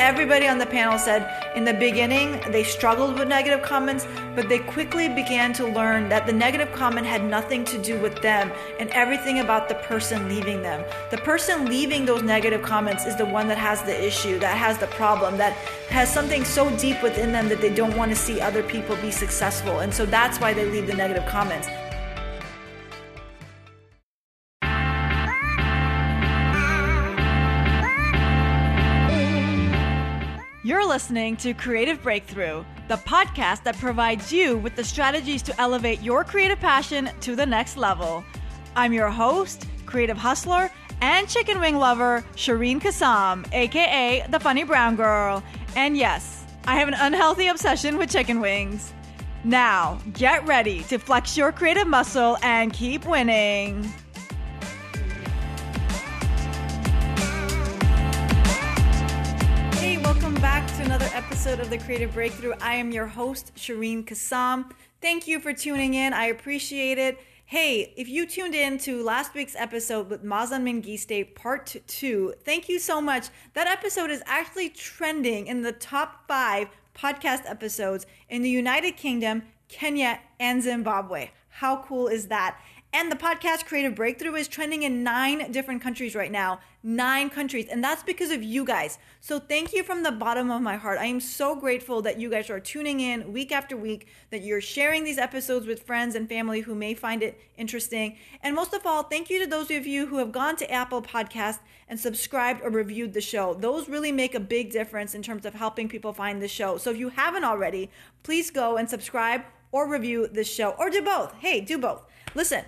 Everybody 0.00 0.46
on 0.46 0.58
the 0.58 0.66
panel 0.66 0.96
said 0.96 1.28
in 1.56 1.64
the 1.64 1.74
beginning 1.74 2.40
they 2.52 2.62
struggled 2.62 3.18
with 3.18 3.26
negative 3.26 3.62
comments, 3.62 4.06
but 4.36 4.48
they 4.48 4.60
quickly 4.60 5.08
began 5.08 5.52
to 5.54 5.66
learn 5.66 6.08
that 6.08 6.24
the 6.24 6.32
negative 6.32 6.70
comment 6.70 7.04
had 7.04 7.24
nothing 7.24 7.64
to 7.64 7.78
do 7.78 7.98
with 7.98 8.22
them 8.22 8.52
and 8.78 8.90
everything 8.90 9.40
about 9.40 9.68
the 9.68 9.74
person 9.74 10.28
leaving 10.28 10.62
them. 10.62 10.84
The 11.10 11.18
person 11.18 11.66
leaving 11.66 12.04
those 12.04 12.22
negative 12.22 12.62
comments 12.62 13.06
is 13.06 13.16
the 13.16 13.26
one 13.26 13.48
that 13.48 13.58
has 13.58 13.82
the 13.82 14.06
issue, 14.06 14.38
that 14.38 14.56
has 14.56 14.78
the 14.78 14.86
problem, 14.86 15.36
that 15.38 15.54
has 15.88 16.12
something 16.12 16.44
so 16.44 16.70
deep 16.76 17.02
within 17.02 17.32
them 17.32 17.48
that 17.48 17.60
they 17.60 17.74
don't 17.74 17.96
want 17.96 18.12
to 18.12 18.16
see 18.16 18.40
other 18.40 18.62
people 18.62 18.94
be 18.96 19.10
successful. 19.10 19.80
And 19.80 19.92
so 19.92 20.06
that's 20.06 20.38
why 20.38 20.54
they 20.54 20.64
leave 20.64 20.86
the 20.86 20.94
negative 20.94 21.26
comments. 21.26 21.66
Listening 30.98 31.36
to 31.36 31.54
Creative 31.54 32.02
Breakthrough, 32.02 32.64
the 32.88 32.96
podcast 32.96 33.62
that 33.62 33.78
provides 33.78 34.32
you 34.32 34.58
with 34.58 34.74
the 34.74 34.82
strategies 34.82 35.42
to 35.42 35.60
elevate 35.60 36.02
your 36.02 36.24
creative 36.24 36.58
passion 36.58 37.08
to 37.20 37.36
the 37.36 37.46
next 37.46 37.76
level. 37.76 38.24
I'm 38.74 38.92
your 38.92 39.08
host, 39.08 39.68
creative 39.86 40.18
hustler, 40.18 40.72
and 41.00 41.28
chicken 41.28 41.60
wing 41.60 41.76
lover, 41.76 42.24
Shireen 42.34 42.80
Kassam, 42.80 43.46
aka 43.52 44.26
the 44.28 44.40
Funny 44.40 44.64
Brown 44.64 44.96
Girl. 44.96 45.40
And 45.76 45.96
yes, 45.96 46.44
I 46.66 46.74
have 46.74 46.88
an 46.88 46.94
unhealthy 46.94 47.46
obsession 47.46 47.96
with 47.96 48.10
chicken 48.10 48.40
wings. 48.40 48.92
Now, 49.44 50.00
get 50.14 50.44
ready 50.48 50.82
to 50.88 50.98
flex 50.98 51.36
your 51.36 51.52
creative 51.52 51.86
muscle 51.86 52.38
and 52.42 52.72
keep 52.72 53.06
winning. 53.06 53.88
Back 60.40 60.68
to 60.76 60.84
another 60.84 61.08
episode 61.14 61.58
of 61.58 61.68
the 61.68 61.78
Creative 61.78 62.14
Breakthrough. 62.14 62.52
I 62.60 62.76
am 62.76 62.92
your 62.92 63.06
host, 63.06 63.52
Shireen 63.56 64.04
Kassam. 64.04 64.70
Thank 65.02 65.26
you 65.26 65.40
for 65.40 65.52
tuning 65.52 65.94
in. 65.94 66.12
I 66.12 66.26
appreciate 66.26 66.96
it. 66.96 67.18
Hey, 67.44 67.92
if 67.96 68.08
you 68.08 68.24
tuned 68.24 68.54
in 68.54 68.78
to 68.78 69.02
last 69.02 69.34
week's 69.34 69.56
episode 69.56 70.08
with 70.08 70.22
Maaza 70.22 70.58
Mengiste 70.58 71.34
part 71.34 71.74
two, 71.88 72.34
thank 72.44 72.68
you 72.68 72.78
so 72.78 73.00
much. 73.00 73.30
That 73.54 73.66
episode 73.66 74.10
is 74.10 74.22
actually 74.26 74.68
trending 74.68 75.48
in 75.48 75.62
the 75.62 75.72
top 75.72 76.28
five 76.28 76.68
podcast 76.94 77.42
episodes 77.50 78.06
in 78.28 78.42
the 78.42 78.50
United 78.50 78.96
Kingdom, 78.96 79.42
Kenya, 79.66 80.20
and 80.38 80.62
Zimbabwe. 80.62 81.30
How 81.48 81.82
cool 81.82 82.06
is 82.06 82.28
that? 82.28 82.60
And 82.90 83.12
the 83.12 83.16
podcast 83.16 83.66
Creative 83.66 83.94
Breakthrough 83.94 84.34
is 84.34 84.48
trending 84.48 84.82
in 84.82 85.02
nine 85.02 85.52
different 85.52 85.82
countries 85.82 86.14
right 86.14 86.32
now. 86.32 86.60
Nine 86.82 87.28
countries. 87.28 87.66
And 87.70 87.84
that's 87.84 88.02
because 88.02 88.30
of 88.30 88.42
you 88.42 88.64
guys. 88.64 88.98
So 89.20 89.38
thank 89.38 89.74
you 89.74 89.82
from 89.82 90.02
the 90.02 90.10
bottom 90.10 90.50
of 90.50 90.62
my 90.62 90.76
heart. 90.76 90.98
I 90.98 91.04
am 91.04 91.20
so 91.20 91.54
grateful 91.54 92.00
that 92.02 92.18
you 92.18 92.30
guys 92.30 92.48
are 92.48 92.58
tuning 92.58 93.00
in 93.00 93.30
week 93.30 93.52
after 93.52 93.76
week, 93.76 94.06
that 94.30 94.42
you're 94.42 94.62
sharing 94.62 95.04
these 95.04 95.18
episodes 95.18 95.66
with 95.66 95.82
friends 95.82 96.14
and 96.14 96.30
family 96.30 96.60
who 96.60 96.74
may 96.74 96.94
find 96.94 97.22
it 97.22 97.38
interesting. 97.58 98.16
And 98.42 98.56
most 98.56 98.72
of 98.72 98.86
all, 98.86 99.02
thank 99.02 99.28
you 99.28 99.38
to 99.40 99.46
those 99.46 99.70
of 99.70 99.86
you 99.86 100.06
who 100.06 100.16
have 100.16 100.32
gone 100.32 100.56
to 100.56 100.70
Apple 100.70 101.02
Podcast 101.02 101.58
and 101.88 102.00
subscribed 102.00 102.62
or 102.62 102.70
reviewed 102.70 103.12
the 103.12 103.20
show. 103.20 103.52
Those 103.52 103.90
really 103.90 104.12
make 104.12 104.34
a 104.34 104.40
big 104.40 104.70
difference 104.70 105.14
in 105.14 105.22
terms 105.22 105.44
of 105.44 105.52
helping 105.52 105.90
people 105.90 106.14
find 106.14 106.40
the 106.40 106.48
show. 106.48 106.78
So 106.78 106.90
if 106.90 106.96
you 106.96 107.10
haven't 107.10 107.44
already, 107.44 107.90
please 108.22 108.50
go 108.50 108.78
and 108.78 108.88
subscribe 108.88 109.42
or 109.72 109.86
review 109.86 110.26
this 110.26 110.50
show 110.50 110.70
or 110.70 110.88
do 110.88 111.02
both. 111.02 111.34
Hey, 111.34 111.60
do 111.60 111.76
both. 111.76 112.06
Listen, 112.34 112.64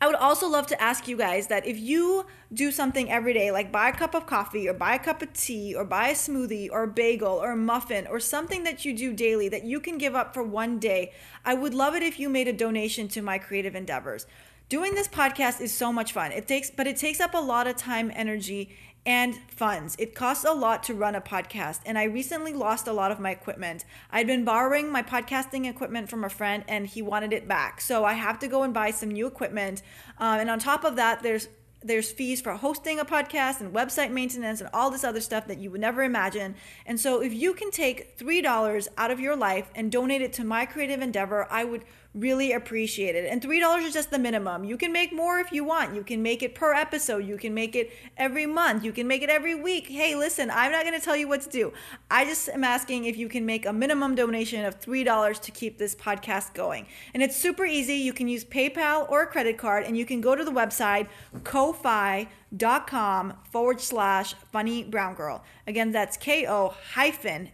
I 0.00 0.06
would 0.06 0.16
also 0.16 0.48
love 0.48 0.68
to 0.68 0.80
ask 0.80 1.08
you 1.08 1.16
guys 1.16 1.48
that 1.48 1.66
if 1.66 1.78
you 1.78 2.24
do 2.52 2.70
something 2.70 3.10
every 3.10 3.32
day, 3.34 3.50
like 3.50 3.72
buy 3.72 3.88
a 3.88 3.92
cup 3.92 4.14
of 4.14 4.26
coffee 4.26 4.68
or 4.68 4.72
buy 4.72 4.94
a 4.94 4.98
cup 4.98 5.22
of 5.22 5.32
tea 5.32 5.74
or 5.74 5.84
buy 5.84 6.08
a 6.08 6.14
smoothie 6.14 6.68
or 6.70 6.84
a 6.84 6.88
bagel 6.88 7.32
or 7.32 7.52
a 7.52 7.56
muffin 7.56 8.06
or 8.06 8.20
something 8.20 8.62
that 8.62 8.84
you 8.84 8.94
do 8.96 9.12
daily 9.12 9.48
that 9.48 9.64
you 9.64 9.80
can 9.80 9.98
give 9.98 10.14
up 10.14 10.34
for 10.34 10.42
one 10.44 10.78
day, 10.78 11.12
I 11.44 11.54
would 11.54 11.74
love 11.74 11.96
it 11.96 12.02
if 12.04 12.20
you 12.20 12.28
made 12.28 12.46
a 12.46 12.52
donation 12.52 13.08
to 13.08 13.22
my 13.22 13.38
creative 13.38 13.74
endeavors. 13.74 14.26
Doing 14.68 14.94
this 14.94 15.08
podcast 15.08 15.60
is 15.60 15.72
so 15.72 15.92
much 15.92 16.12
fun. 16.12 16.30
It 16.30 16.46
takes 16.46 16.70
but 16.70 16.86
it 16.86 16.96
takes 16.96 17.20
up 17.20 17.34
a 17.34 17.38
lot 17.38 17.66
of 17.66 17.76
time, 17.76 18.12
energy, 18.14 18.76
and 19.08 19.36
funds. 19.48 19.96
It 19.98 20.14
costs 20.14 20.44
a 20.44 20.52
lot 20.52 20.82
to 20.82 20.94
run 20.94 21.14
a 21.14 21.20
podcast, 21.22 21.80
and 21.86 21.98
I 21.98 22.04
recently 22.04 22.52
lost 22.52 22.86
a 22.86 22.92
lot 22.92 23.10
of 23.10 23.18
my 23.18 23.30
equipment. 23.30 23.86
I'd 24.10 24.26
been 24.26 24.44
borrowing 24.44 24.92
my 24.92 25.02
podcasting 25.02 25.66
equipment 25.66 26.10
from 26.10 26.24
a 26.24 26.28
friend, 26.28 26.62
and 26.68 26.86
he 26.86 27.00
wanted 27.00 27.32
it 27.32 27.48
back. 27.48 27.80
So 27.80 28.04
I 28.04 28.12
have 28.12 28.38
to 28.40 28.48
go 28.48 28.64
and 28.64 28.74
buy 28.74 28.90
some 28.90 29.10
new 29.10 29.26
equipment. 29.26 29.80
Um, 30.18 30.40
and 30.40 30.50
on 30.50 30.58
top 30.58 30.84
of 30.84 30.96
that, 30.96 31.22
there's 31.22 31.48
there's 31.80 32.10
fees 32.10 32.40
for 32.40 32.52
hosting 32.52 32.98
a 32.98 33.04
podcast 33.04 33.60
and 33.60 33.72
website 33.72 34.10
maintenance 34.10 34.60
and 34.60 34.68
all 34.74 34.90
this 34.90 35.04
other 35.04 35.20
stuff 35.20 35.46
that 35.46 35.58
you 35.58 35.70
would 35.70 35.80
never 35.80 36.02
imagine. 36.02 36.56
And 36.84 36.98
so 36.98 37.22
if 37.22 37.32
you 37.32 37.54
can 37.54 37.70
take 37.70 38.18
$3 38.18 38.88
out 38.98 39.10
of 39.12 39.20
your 39.20 39.36
life 39.36 39.70
and 39.76 39.92
donate 39.92 40.20
it 40.20 40.32
to 40.34 40.44
my 40.44 40.66
creative 40.66 41.00
endeavor, 41.00 41.46
I 41.48 41.62
would 41.62 41.84
really 42.14 42.52
appreciate 42.52 43.14
it. 43.14 43.30
And 43.30 43.40
$3 43.42 43.84
is 43.84 43.92
just 43.92 44.10
the 44.10 44.18
minimum. 44.18 44.64
You 44.64 44.76
can 44.76 44.92
make 44.92 45.12
more 45.12 45.38
if 45.38 45.52
you 45.52 45.62
want. 45.62 45.94
You 45.94 46.02
can 46.02 46.22
make 46.22 46.42
it 46.42 46.54
per 46.54 46.74
episode. 46.74 47.26
You 47.26 47.36
can 47.36 47.54
make 47.54 47.76
it 47.76 47.92
every 48.16 48.46
month. 48.46 48.82
You 48.82 48.92
can 48.92 49.06
make 49.06 49.22
it 49.22 49.30
every 49.30 49.54
week. 49.54 49.88
Hey, 49.88 50.14
listen, 50.14 50.50
I'm 50.50 50.72
not 50.72 50.84
going 50.84 50.98
to 50.98 51.04
tell 51.04 51.16
you 51.16 51.28
what 51.28 51.42
to 51.42 51.50
do. 51.50 51.72
I 52.10 52.24
just 52.24 52.48
am 52.48 52.64
asking 52.64 53.04
if 53.04 53.16
you 53.16 53.28
can 53.28 53.44
make 53.44 53.66
a 53.66 53.72
minimum 53.72 54.14
donation 54.14 54.64
of 54.64 54.80
$3 54.80 55.40
to 55.40 55.50
keep 55.50 55.78
this 55.78 55.94
podcast 55.94 56.54
going. 56.54 56.86
And 57.14 57.22
it's 57.22 57.36
super 57.36 57.64
easy. 57.64 57.94
You 57.94 58.12
can 58.12 58.26
use 58.26 58.44
PayPal 58.44 59.08
or 59.10 59.22
a 59.22 59.26
credit 59.26 59.58
card, 59.58 59.84
and 59.84 59.96
you 59.96 60.06
can 60.06 60.20
go 60.20 60.34
to 60.34 60.44
the 60.44 60.50
website 60.50 61.08
ko-fi.com 61.44 63.34
forward 63.50 63.80
slash 63.80 64.34
funny 64.50 64.82
brown 64.82 65.14
girl. 65.14 65.44
Again, 65.66 65.92
that's 65.92 66.16
ko 66.16 66.74
hyphen 66.94 67.50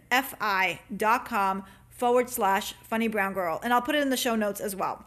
com 1.25 1.65
forward 1.95 2.29
slash 2.29 2.75
funny 2.83 3.09
brown 3.09 3.33
girl. 3.33 3.61
And 3.65 3.73
I'll 3.73 3.83
put 3.83 3.95
it 3.95 4.03
in 4.03 4.11
the 4.11 4.17
show 4.17 4.37
notes 4.37 4.61
as 4.61 4.77
well. 4.77 5.07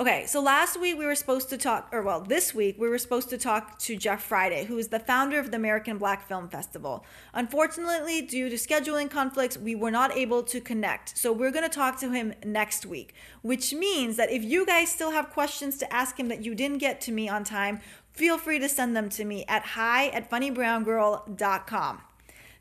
Okay, 0.00 0.24
so 0.26 0.40
last 0.40 0.80
week 0.80 0.96
we 0.96 1.04
were 1.04 1.14
supposed 1.14 1.50
to 1.50 1.58
talk, 1.58 1.90
or 1.92 2.00
well, 2.00 2.22
this 2.22 2.54
week 2.54 2.76
we 2.78 2.88
were 2.88 2.96
supposed 2.96 3.28
to 3.28 3.36
talk 3.36 3.78
to 3.80 3.98
Jeff 3.98 4.22
Friday, 4.22 4.64
who 4.64 4.78
is 4.78 4.88
the 4.88 4.98
founder 4.98 5.38
of 5.38 5.50
the 5.50 5.58
American 5.58 5.98
Black 5.98 6.26
Film 6.26 6.48
Festival. 6.48 7.04
Unfortunately, 7.34 8.22
due 8.22 8.48
to 8.48 8.56
scheduling 8.56 9.10
conflicts, 9.10 9.58
we 9.58 9.74
were 9.74 9.90
not 9.90 10.16
able 10.16 10.42
to 10.44 10.58
connect. 10.58 11.18
So 11.18 11.34
we're 11.34 11.50
going 11.50 11.68
to 11.68 11.76
talk 11.76 12.00
to 12.00 12.10
him 12.10 12.32
next 12.46 12.86
week, 12.86 13.12
which 13.42 13.74
means 13.74 14.16
that 14.16 14.30
if 14.30 14.42
you 14.42 14.64
guys 14.64 14.90
still 14.90 15.10
have 15.10 15.28
questions 15.28 15.76
to 15.78 15.92
ask 15.92 16.18
him 16.18 16.28
that 16.28 16.42
you 16.46 16.54
didn't 16.54 16.78
get 16.78 17.02
to 17.02 17.12
me 17.12 17.28
on 17.28 17.44
time, 17.44 17.80
feel 18.10 18.38
free 18.38 18.58
to 18.58 18.70
send 18.70 18.96
them 18.96 19.10
to 19.10 19.26
me 19.26 19.44
at 19.48 19.62
hi 19.62 20.06
at 20.08 20.30
funnybrown.girl.com. 20.30 22.00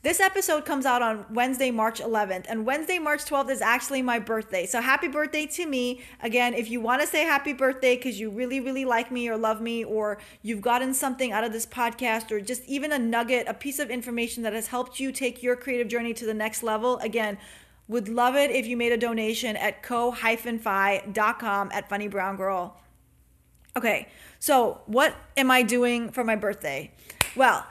This 0.02 0.22
episode 0.22 0.64
comes 0.64 0.86
out 0.86 1.02
on 1.02 1.26
Wednesday, 1.30 1.72
March 1.72 2.00
11th, 2.00 2.46
and 2.48 2.66
Wednesday, 2.66 3.00
March 3.00 3.26
12th 3.26 3.50
is 3.50 3.62
actually 3.62 4.02
my 4.02 4.18
birthday. 4.18 4.66
So 4.66 4.80
happy 4.80 5.10
birthday 5.10 5.46
to 5.48 5.66
me. 5.66 6.02
Again, 6.24 6.54
if 6.54 6.70
you 6.70 6.80
want 6.80 7.02
to 7.02 7.08
say 7.08 7.26
happy 7.26 7.52
birthday 7.52 7.98
because 7.98 8.18
you 8.18 8.30
really, 8.30 8.62
really 8.62 8.86
like 8.86 9.12
me 9.12 9.28
or 9.28 9.36
love 9.36 9.60
me, 9.60 9.84
or 9.84 10.18
you've 10.42 10.62
gotten 10.62 10.94
something 10.94 11.34
out 11.34 11.44
of 11.44 11.52
this 11.52 11.66
podcast, 11.66 12.32
or 12.32 12.40
just 12.40 12.64
even 12.64 12.94
a 12.94 12.98
nugget, 12.98 13.46
a 13.50 13.54
piece 13.54 13.78
of 13.78 13.90
information 13.90 14.42
that 14.44 14.54
has 14.54 14.68
helped 14.68 15.02
you 15.02 15.12
take 15.12 15.44
your 15.44 15.58
creative 15.58 15.90
journey 15.90 16.14
to 16.14 16.26
the 16.26 16.34
next 16.34 16.64
level, 16.64 16.98
again, 17.00 17.38
would 17.90 18.08
love 18.08 18.38
it 18.38 18.52
if 18.52 18.66
you 18.68 18.78
made 18.78 18.94
a 18.94 18.98
donation 18.98 19.58
at 19.58 19.84
ko-fi.com 19.84 21.70
at 21.74 21.90
Funny 21.90 22.08
Brown 22.08 22.38
Girl. 22.38 22.78
Okay, 23.76 24.08
so 24.40 24.80
what 24.86 25.14
am 25.36 25.52
I 25.52 25.62
doing 25.62 26.10
for 26.10 26.24
my 26.24 26.38
birthday? 26.38 26.90
Well, 27.36 27.66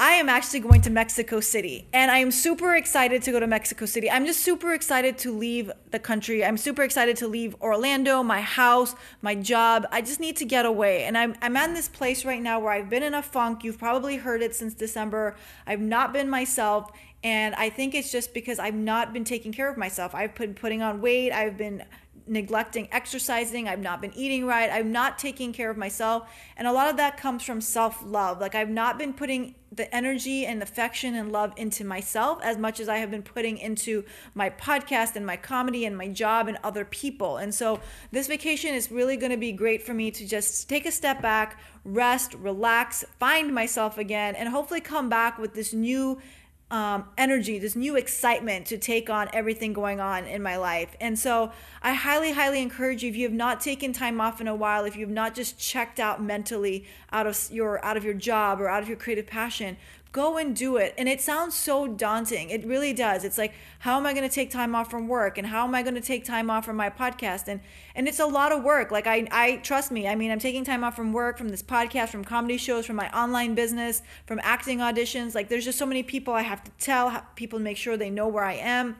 I 0.00 0.12
am 0.12 0.30
actually 0.30 0.60
going 0.60 0.80
to 0.80 0.90
Mexico 0.90 1.40
City 1.40 1.86
and 1.92 2.10
I 2.10 2.20
am 2.20 2.30
super 2.30 2.74
excited 2.74 3.20
to 3.24 3.32
go 3.32 3.38
to 3.38 3.46
Mexico 3.46 3.84
City. 3.84 4.10
I'm 4.10 4.24
just 4.24 4.40
super 4.40 4.72
excited 4.72 5.18
to 5.18 5.30
leave 5.30 5.70
the 5.90 5.98
country. 5.98 6.42
I'm 6.42 6.56
super 6.56 6.82
excited 6.84 7.18
to 7.18 7.28
leave 7.28 7.54
Orlando, 7.60 8.22
my 8.22 8.40
house, 8.40 8.94
my 9.20 9.34
job. 9.34 9.86
I 9.92 10.00
just 10.00 10.18
need 10.18 10.38
to 10.38 10.46
get 10.46 10.64
away. 10.64 11.04
And 11.04 11.18
I'm, 11.18 11.34
I'm 11.42 11.54
at 11.54 11.74
this 11.74 11.86
place 11.86 12.24
right 12.24 12.40
now 12.40 12.60
where 12.60 12.72
I've 12.72 12.88
been 12.88 13.02
in 13.02 13.12
a 13.12 13.20
funk. 13.20 13.62
You've 13.62 13.76
probably 13.76 14.16
heard 14.16 14.40
it 14.40 14.54
since 14.54 14.72
December. 14.72 15.36
I've 15.66 15.80
not 15.80 16.14
been 16.14 16.30
myself. 16.30 16.90
And 17.22 17.54
I 17.56 17.68
think 17.68 17.94
it's 17.94 18.10
just 18.10 18.32
because 18.32 18.58
I've 18.58 18.72
not 18.72 19.12
been 19.12 19.24
taking 19.24 19.52
care 19.52 19.68
of 19.70 19.76
myself. 19.76 20.14
I've 20.14 20.34
been 20.34 20.54
putting 20.54 20.80
on 20.80 21.02
weight. 21.02 21.30
I've 21.30 21.58
been 21.58 21.84
neglecting 22.30 22.88
exercising. 22.92 23.68
I've 23.68 23.80
not 23.80 24.00
been 24.00 24.16
eating 24.16 24.46
right. 24.46 24.70
I'm 24.72 24.92
not 24.92 25.18
taking 25.18 25.52
care 25.52 25.68
of 25.68 25.76
myself. 25.76 26.30
And 26.56 26.66
a 26.66 26.72
lot 26.72 26.88
of 26.88 26.96
that 26.96 27.16
comes 27.16 27.42
from 27.42 27.60
self 27.60 28.02
love. 28.04 28.40
Like 28.40 28.54
I've 28.54 28.70
not 28.70 28.98
been 28.98 29.12
putting 29.12 29.56
the 29.72 29.94
energy 29.94 30.46
and 30.46 30.62
affection 30.62 31.14
and 31.14 31.30
love 31.30 31.52
into 31.56 31.84
myself 31.84 32.40
as 32.42 32.56
much 32.56 32.80
as 32.80 32.88
I 32.88 32.96
have 32.96 33.10
been 33.10 33.22
putting 33.22 33.58
into 33.58 34.04
my 34.34 34.50
podcast 34.50 35.14
and 35.14 35.24
my 35.24 35.36
comedy 35.36 35.84
and 35.84 35.96
my 35.96 36.08
job 36.08 36.48
and 36.48 36.58
other 36.64 36.84
people. 36.84 37.36
And 37.36 37.54
so 37.54 37.80
this 38.10 38.26
vacation 38.26 38.74
is 38.74 38.90
really 38.90 39.16
going 39.16 39.30
to 39.30 39.36
be 39.36 39.52
great 39.52 39.82
for 39.82 39.94
me 39.94 40.10
to 40.12 40.26
just 40.26 40.68
take 40.68 40.86
a 40.86 40.92
step 40.92 41.22
back, 41.22 41.60
rest, 41.84 42.34
relax, 42.34 43.04
find 43.18 43.54
myself 43.54 43.96
again, 43.98 44.34
and 44.34 44.48
hopefully 44.48 44.80
come 44.80 45.08
back 45.08 45.38
with 45.38 45.54
this 45.54 45.72
new 45.72 46.20
um, 46.70 47.04
energy, 47.18 47.58
this 47.58 47.74
new 47.74 47.96
excitement 47.96 48.66
to 48.66 48.78
take 48.78 49.10
on 49.10 49.28
everything 49.32 49.72
going 49.72 49.98
on 50.00 50.24
in 50.26 50.42
my 50.42 50.56
life. 50.56 50.96
And 51.00 51.18
so 51.18 51.50
I 51.82 51.94
highly, 51.94 52.32
highly 52.32 52.62
encourage 52.62 53.02
you 53.02 53.10
if 53.10 53.16
you 53.16 53.24
have 53.24 53.36
not 53.36 53.60
taken 53.60 53.92
time 53.92 54.20
off 54.20 54.40
in 54.40 54.46
a 54.46 54.54
while, 54.54 54.84
if 54.84 54.96
you've 54.96 55.08
not 55.08 55.34
just 55.34 55.58
checked 55.58 55.98
out 55.98 56.22
mentally 56.22 56.84
out 57.12 57.26
of 57.26 57.48
your 57.50 57.84
out 57.84 57.96
of 57.96 58.04
your 58.04 58.14
job 58.14 58.60
or 58.60 58.68
out 58.68 58.82
of 58.82 58.88
your 58.88 58.96
creative 58.96 59.26
passion, 59.26 59.76
go 60.12 60.36
and 60.38 60.56
do 60.56 60.76
it. 60.76 60.94
And 60.98 61.08
it 61.08 61.20
sounds 61.20 61.54
so 61.54 61.86
daunting. 61.86 62.50
It 62.50 62.64
really 62.64 62.92
does. 62.92 63.24
It's 63.24 63.38
like, 63.38 63.52
how 63.80 63.96
am 63.96 64.06
I 64.06 64.12
going 64.12 64.28
to 64.28 64.34
take 64.34 64.50
time 64.50 64.74
off 64.74 64.90
from 64.90 65.06
work? 65.06 65.38
And 65.38 65.46
how 65.46 65.64
am 65.64 65.74
I 65.74 65.82
going 65.82 65.94
to 65.94 66.00
take 66.00 66.24
time 66.24 66.50
off 66.50 66.64
from 66.64 66.76
my 66.76 66.90
podcast? 66.90 67.48
And 67.48 67.60
and 67.94 68.08
it's 68.08 68.18
a 68.18 68.26
lot 68.26 68.52
of 68.52 68.62
work. 68.62 68.90
Like 68.90 69.06
I 69.06 69.28
I 69.30 69.56
trust 69.56 69.90
me. 69.90 70.08
I 70.08 70.14
mean, 70.14 70.30
I'm 70.30 70.38
taking 70.38 70.64
time 70.64 70.82
off 70.82 70.96
from 70.96 71.12
work, 71.12 71.38
from 71.38 71.48
this 71.48 71.62
podcast, 71.62 72.08
from 72.08 72.24
comedy 72.24 72.56
shows, 72.56 72.86
from 72.86 72.96
my 72.96 73.10
online 73.16 73.54
business, 73.54 74.02
from 74.26 74.40
acting 74.42 74.78
auditions. 74.78 75.34
Like 75.34 75.48
there's 75.48 75.64
just 75.64 75.78
so 75.78 75.86
many 75.86 76.02
people 76.02 76.34
I 76.34 76.42
have 76.42 76.64
to 76.64 76.70
tell 76.78 77.24
people 77.36 77.58
to 77.58 77.62
make 77.64 77.76
sure 77.76 77.96
they 77.96 78.10
know 78.10 78.28
where 78.28 78.44
I 78.44 78.54
am. 78.54 78.96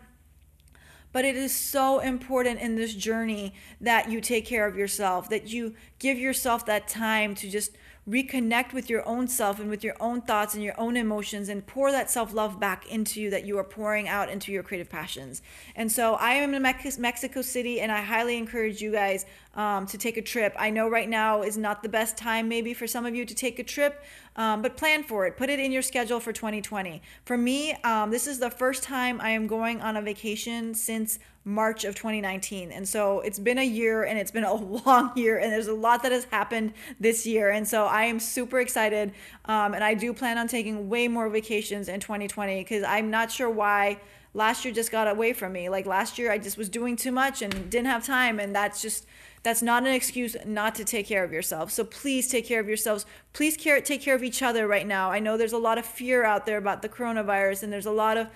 But 1.12 1.24
it 1.24 1.34
is 1.34 1.52
so 1.52 1.98
important 1.98 2.60
in 2.60 2.76
this 2.76 2.94
journey 2.94 3.54
that 3.80 4.08
you 4.08 4.20
take 4.20 4.46
care 4.46 4.66
of 4.66 4.76
yourself, 4.76 5.28
that 5.30 5.48
you 5.48 5.74
give 5.98 6.18
yourself 6.18 6.64
that 6.66 6.86
time 6.86 7.34
to 7.34 7.50
just 7.50 7.72
reconnect 8.08 8.72
with 8.72 8.88
your 8.88 9.06
own 9.06 9.28
self 9.28 9.60
and 9.60 9.68
with 9.68 9.84
your 9.84 9.94
own 10.00 10.20
thoughts 10.22 10.54
and 10.54 10.64
your 10.64 10.78
own 10.78 10.96
emotions 10.96 11.48
and 11.48 11.66
pour 11.66 11.92
that 11.92 12.10
self 12.10 12.32
love 12.32 12.58
back 12.58 12.86
into 12.90 13.20
you 13.20 13.30
that 13.30 13.44
you 13.44 13.58
are 13.58 13.64
pouring 13.64 14.08
out 14.08 14.28
into 14.28 14.52
your 14.52 14.62
creative 14.62 14.88
passions. 14.88 15.42
And 15.76 15.90
so 15.92 16.14
I 16.14 16.34
am 16.34 16.54
in 16.54 16.62
Mexico 16.62 17.42
City 17.42 17.80
and 17.80 17.92
I 17.92 18.02
highly 18.02 18.36
encourage 18.36 18.80
you 18.80 18.92
guys 18.92 19.26
um, 19.54 19.86
to 19.86 19.98
take 19.98 20.16
a 20.16 20.22
trip. 20.22 20.54
I 20.58 20.70
know 20.70 20.88
right 20.88 21.08
now 21.08 21.42
is 21.42 21.56
not 21.56 21.82
the 21.82 21.88
best 21.88 22.16
time, 22.16 22.48
maybe 22.48 22.72
for 22.74 22.86
some 22.86 23.06
of 23.06 23.14
you 23.14 23.24
to 23.24 23.34
take 23.34 23.58
a 23.58 23.64
trip, 23.64 24.02
um, 24.36 24.62
but 24.62 24.76
plan 24.76 25.02
for 25.02 25.26
it. 25.26 25.36
Put 25.36 25.50
it 25.50 25.58
in 25.58 25.72
your 25.72 25.82
schedule 25.82 26.20
for 26.20 26.32
2020. 26.32 27.02
For 27.24 27.36
me, 27.36 27.72
um, 27.84 28.10
this 28.10 28.26
is 28.26 28.38
the 28.38 28.50
first 28.50 28.82
time 28.82 29.20
I 29.20 29.30
am 29.30 29.46
going 29.46 29.80
on 29.80 29.96
a 29.96 30.02
vacation 30.02 30.74
since 30.74 31.18
March 31.44 31.84
of 31.84 31.94
2019. 31.94 32.70
And 32.70 32.86
so 32.86 33.20
it's 33.20 33.38
been 33.38 33.58
a 33.58 33.64
year 33.64 34.04
and 34.04 34.18
it's 34.18 34.30
been 34.30 34.44
a 34.44 34.54
long 34.86 35.12
year, 35.16 35.38
and 35.38 35.52
there's 35.52 35.68
a 35.68 35.74
lot 35.74 36.02
that 36.02 36.12
has 36.12 36.24
happened 36.24 36.72
this 36.98 37.26
year. 37.26 37.50
And 37.50 37.66
so 37.66 37.86
I 37.86 38.04
am 38.04 38.20
super 38.20 38.60
excited. 38.60 39.12
Um, 39.46 39.74
and 39.74 39.82
I 39.82 39.94
do 39.94 40.12
plan 40.12 40.38
on 40.38 40.48
taking 40.48 40.88
way 40.88 41.08
more 41.08 41.28
vacations 41.28 41.88
in 41.88 42.00
2020 42.00 42.60
because 42.60 42.84
I'm 42.84 43.10
not 43.10 43.30
sure 43.30 43.50
why 43.50 43.98
last 44.34 44.64
year 44.64 44.72
just 44.72 44.92
got 44.92 45.08
away 45.08 45.32
from 45.32 45.52
me. 45.52 45.68
Like 45.68 45.86
last 45.86 46.18
year, 46.18 46.30
I 46.30 46.38
just 46.38 46.56
was 46.56 46.68
doing 46.68 46.96
too 46.96 47.12
much 47.12 47.42
and 47.42 47.70
didn't 47.70 47.88
have 47.88 48.04
time. 48.04 48.38
And 48.38 48.54
that's 48.54 48.80
just, 48.80 49.06
that's 49.42 49.62
not 49.62 49.84
an 49.84 49.92
excuse 49.92 50.36
not 50.44 50.74
to 50.74 50.84
take 50.84 51.06
care 51.06 51.24
of 51.24 51.32
yourself. 51.32 51.70
So 51.70 51.84
please 51.84 52.28
take 52.28 52.46
care 52.46 52.60
of 52.60 52.68
yourselves. 52.68 53.06
Please 53.32 53.56
care, 53.56 53.80
take 53.80 54.02
care 54.02 54.14
of 54.14 54.22
each 54.22 54.42
other 54.42 54.66
right 54.66 54.86
now. 54.86 55.10
I 55.10 55.18
know 55.18 55.36
there's 55.36 55.52
a 55.52 55.58
lot 55.58 55.78
of 55.78 55.86
fear 55.86 56.24
out 56.24 56.46
there 56.46 56.58
about 56.58 56.82
the 56.82 56.88
coronavirus, 56.88 57.62
and 57.62 57.72
there's 57.72 57.86
a 57.86 57.92
lot 57.92 58.16
of 58.16 58.28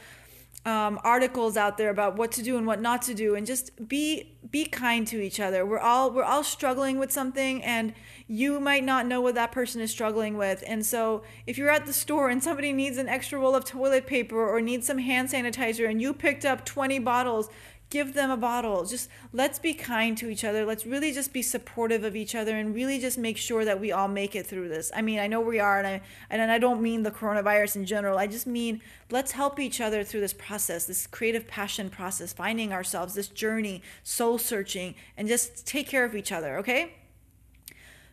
um, 0.66 0.98
articles 1.04 1.58
out 1.58 1.76
there 1.76 1.90
about 1.90 2.16
what 2.16 2.32
to 2.32 2.42
do 2.42 2.56
and 2.56 2.66
what 2.66 2.80
not 2.80 3.02
to 3.02 3.14
do 3.14 3.34
and 3.34 3.46
just 3.46 3.86
be 3.86 4.32
be 4.50 4.64
kind 4.64 5.06
to 5.06 5.20
each 5.20 5.38
other 5.38 5.66
we're 5.66 5.78
all 5.78 6.10
we're 6.10 6.24
all 6.24 6.42
struggling 6.42 6.98
with 6.98 7.12
something 7.12 7.62
and 7.62 7.92
you 8.26 8.58
might 8.60 8.82
not 8.82 9.06
know 9.06 9.20
what 9.20 9.34
that 9.34 9.52
person 9.52 9.82
is 9.82 9.90
struggling 9.90 10.38
with 10.38 10.64
and 10.66 10.86
so 10.86 11.22
if 11.46 11.58
you're 11.58 11.68
at 11.68 11.84
the 11.84 11.92
store 11.92 12.30
and 12.30 12.42
somebody 12.42 12.72
needs 12.72 12.96
an 12.96 13.08
extra 13.08 13.38
roll 13.38 13.54
of 13.54 13.64
toilet 13.64 14.06
paper 14.06 14.48
or 14.48 14.60
needs 14.60 14.86
some 14.86 14.98
hand 14.98 15.28
sanitizer 15.28 15.88
and 15.88 16.00
you 16.00 16.14
picked 16.14 16.46
up 16.46 16.64
20 16.64 16.98
bottles 17.00 17.50
give 17.94 18.12
them 18.12 18.29
a 18.29 18.37
bottle. 18.37 18.85
Just 18.85 19.08
let's 19.32 19.61
be 19.61 19.73
kind 19.73 20.19
to 20.19 20.29
each 20.29 20.43
other. 20.43 20.67
Let's 20.67 20.85
really 20.85 21.12
just 21.12 21.32
be 21.32 21.43
supportive 21.43 22.02
of 22.02 22.17
each 22.17 22.35
other 22.35 22.56
and 22.56 22.75
really 22.75 22.99
just 22.99 23.17
make 23.17 23.37
sure 23.37 23.64
that 23.64 23.79
we 23.79 23.93
all 23.93 24.08
make 24.08 24.35
it 24.35 24.49
through 24.49 24.69
this. 24.69 24.91
I 24.96 25.00
mean, 25.00 25.20
I 25.20 25.29
know 25.29 25.41
we 25.41 25.61
are, 25.61 25.79
and 25.79 25.87
I 25.87 26.00
and 26.29 26.50
I 26.50 26.58
don't 26.58 26.82
mean 26.82 27.05
the 27.05 27.12
coronavirus 27.12 27.76
in 27.76 27.87
general. 27.87 28.19
I 28.19 28.26
just 28.26 28.49
mean 28.49 28.82
let's 29.12 29.31
help 29.31 29.61
each 29.61 29.81
other 29.81 30.02
through 30.02 30.23
this 30.23 30.32
process, 30.32 30.87
this 30.87 31.06
creative 31.06 31.46
passion 31.46 31.88
process, 31.88 32.32
finding 32.32 32.73
ourselves, 32.73 33.14
this 33.14 33.29
journey, 33.29 33.81
soul 34.02 34.38
searching, 34.38 34.97
and 35.17 35.29
just 35.29 35.64
take 35.64 35.87
care 35.87 36.05
of 36.05 36.17
each 36.17 36.32
other. 36.32 36.58
Okay. 36.58 36.94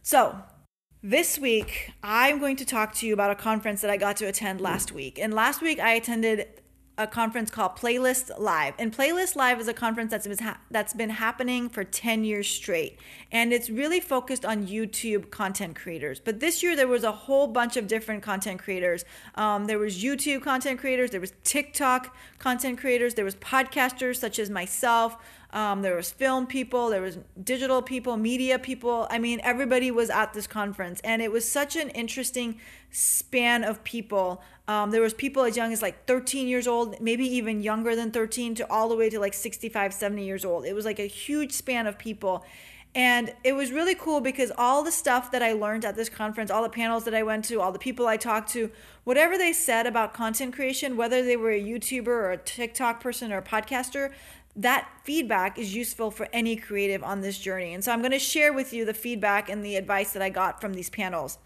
So 0.04 0.44
this 1.02 1.40
week, 1.40 1.92
I'm 2.04 2.38
going 2.38 2.58
to 2.58 2.66
talk 2.66 2.94
to 2.98 3.08
you 3.08 3.14
about 3.14 3.32
a 3.32 3.36
conference 3.36 3.82
that 3.82 3.90
I 3.90 3.98
got 3.98 4.16
to 4.18 4.26
attend 4.26 4.62
last 4.62 4.92
week. 4.92 5.18
And 5.18 5.34
last 5.34 5.60
week, 5.60 5.80
I 5.80 5.94
attended 5.94 6.61
a 7.02 7.08
conference 7.08 7.50
called 7.50 7.76
Playlist 7.76 8.32
Live. 8.40 8.76
And 8.78 8.96
Playlist 8.96 9.36
Live 9.36 9.60
is 9.60 9.68
a 9.68 9.74
conference 9.74 10.12
that's 10.12 10.28
been, 10.28 10.38
ha- 10.38 10.60
that's 10.70 10.94
been 10.94 11.10
happening 11.10 11.68
for 11.68 11.84
10 11.84 12.24
years 12.24 12.48
straight. 12.48 13.00
And 13.32 13.52
it's 13.52 13.70
really 13.70 14.00
focused 14.00 14.46
on 14.46 14.68
YouTube 14.68 15.32
content 15.32 15.76
creators. 15.76 16.20
But 16.20 16.40
this 16.40 16.62
year 16.62 16.76
there 16.76 16.88
was 16.88 17.04
a 17.04 17.12
whole 17.12 17.48
bunch 17.48 17.76
of 17.76 17.88
different 17.88 18.22
content 18.22 18.62
creators. 18.62 19.04
Um, 19.36 19.66
there 19.66 19.80
was 19.80 20.04
YouTube 20.04 20.44
content 20.44 20.80
creators, 20.80 21.10
there 21.12 21.22
was 21.22 21.34
TikTok 21.44 22.16
content 22.38 22.78
creators, 22.78 23.16
there 23.16 23.26
was 23.26 23.36
podcasters 23.36 24.18
such 24.18 24.38
as 24.38 24.50
myself, 24.50 25.18
um, 25.54 25.82
there 25.82 25.96
was 25.96 26.12
film 26.12 26.48
people, 26.48 26.90
there 26.90 27.02
was 27.02 27.18
digital 27.44 27.82
people, 27.82 28.16
media 28.16 28.58
people. 28.58 29.08
I 29.10 29.20
mean, 29.20 29.42
everybody 29.44 29.92
was 29.92 30.10
at 30.10 30.34
this 30.34 30.48
conference, 30.48 31.02
and 31.04 31.22
it 31.22 31.32
was 31.32 31.50
such 31.50 31.76
an 31.76 31.90
interesting 31.90 32.58
span 32.90 33.64
of 33.64 33.84
people. 33.84 34.42
Um, 34.68 34.92
there 34.92 35.02
was 35.02 35.14
people 35.14 35.44
as 35.44 35.58
young 35.58 35.74
as 35.74 35.82
like 35.82 36.06
13 36.08 36.48
years 36.48 36.68
old, 36.68 37.02
maybe 37.02 37.26
even 37.26 37.62
younger 37.62 37.96
than 37.96 38.12
13, 38.12 38.56
to 38.56 38.72
all 38.72 38.88
the 38.88 38.96
way 38.96 39.10
to 39.10 39.20
like 39.20 39.34
65, 39.34 39.94
70 39.94 40.26
years 40.26 40.46
old. 40.46 40.66
It 40.66 40.74
was 40.74 40.86
like 40.86 41.00
a 41.00 41.08
huge 41.08 41.52
span 41.52 41.86
of 41.86 41.98
people. 41.98 42.46
And 42.94 43.34
it 43.44 43.54
was 43.54 43.72
really 43.72 43.96
cool 43.96 44.20
because 44.20 44.52
all 44.58 44.84
the 44.84 44.92
stuff 44.92 45.32
that 45.32 45.42
I 45.42 45.54
learned 45.54 45.86
at 45.86 45.96
this 45.96 46.10
conference, 46.10 46.52
all 46.52 46.62
the 46.62 46.70
panels 46.70 47.06
that 47.06 47.14
I 47.14 47.24
went 47.24 47.46
to, 47.46 47.62
all 47.62 47.72
the 47.72 47.80
people 47.80 48.06
I 48.06 48.18
talked 48.18 48.50
to, 48.52 48.70
whatever 49.06 49.38
they 49.38 49.54
said 49.54 49.88
about 49.88 50.14
content 50.14 50.54
creation, 50.54 50.98
whether 50.98 51.24
they 51.24 51.38
were 51.38 51.52
a 51.52 51.62
YouTuber 51.62 52.08
or 52.08 52.32
a 52.32 52.38
TikTok 52.38 53.00
person 53.00 53.32
or 53.32 53.38
a 53.38 53.42
podcaster, 53.42 54.12
that 54.56 54.88
feedback 55.04 55.58
is 55.58 55.74
useful 55.74 56.12
for 56.12 56.28
any 56.34 56.56
creative 56.56 57.04
on 57.04 57.22
this 57.22 57.38
journey. 57.38 57.74
And 57.74 57.84
so 57.84 57.92
I'm 57.92 58.00
going 58.00 58.12
to 58.12 58.20
share 58.20 58.52
with 58.54 58.74
you 58.74 58.86
the 58.86 58.94
feedback 58.94 59.50
and 59.50 59.64
the 59.64 59.76
advice 59.76 60.14
that 60.14 60.22
I 60.22 60.30
got 60.30 60.60
from 60.60 60.74
these 60.74 60.90
panels. 60.90 61.38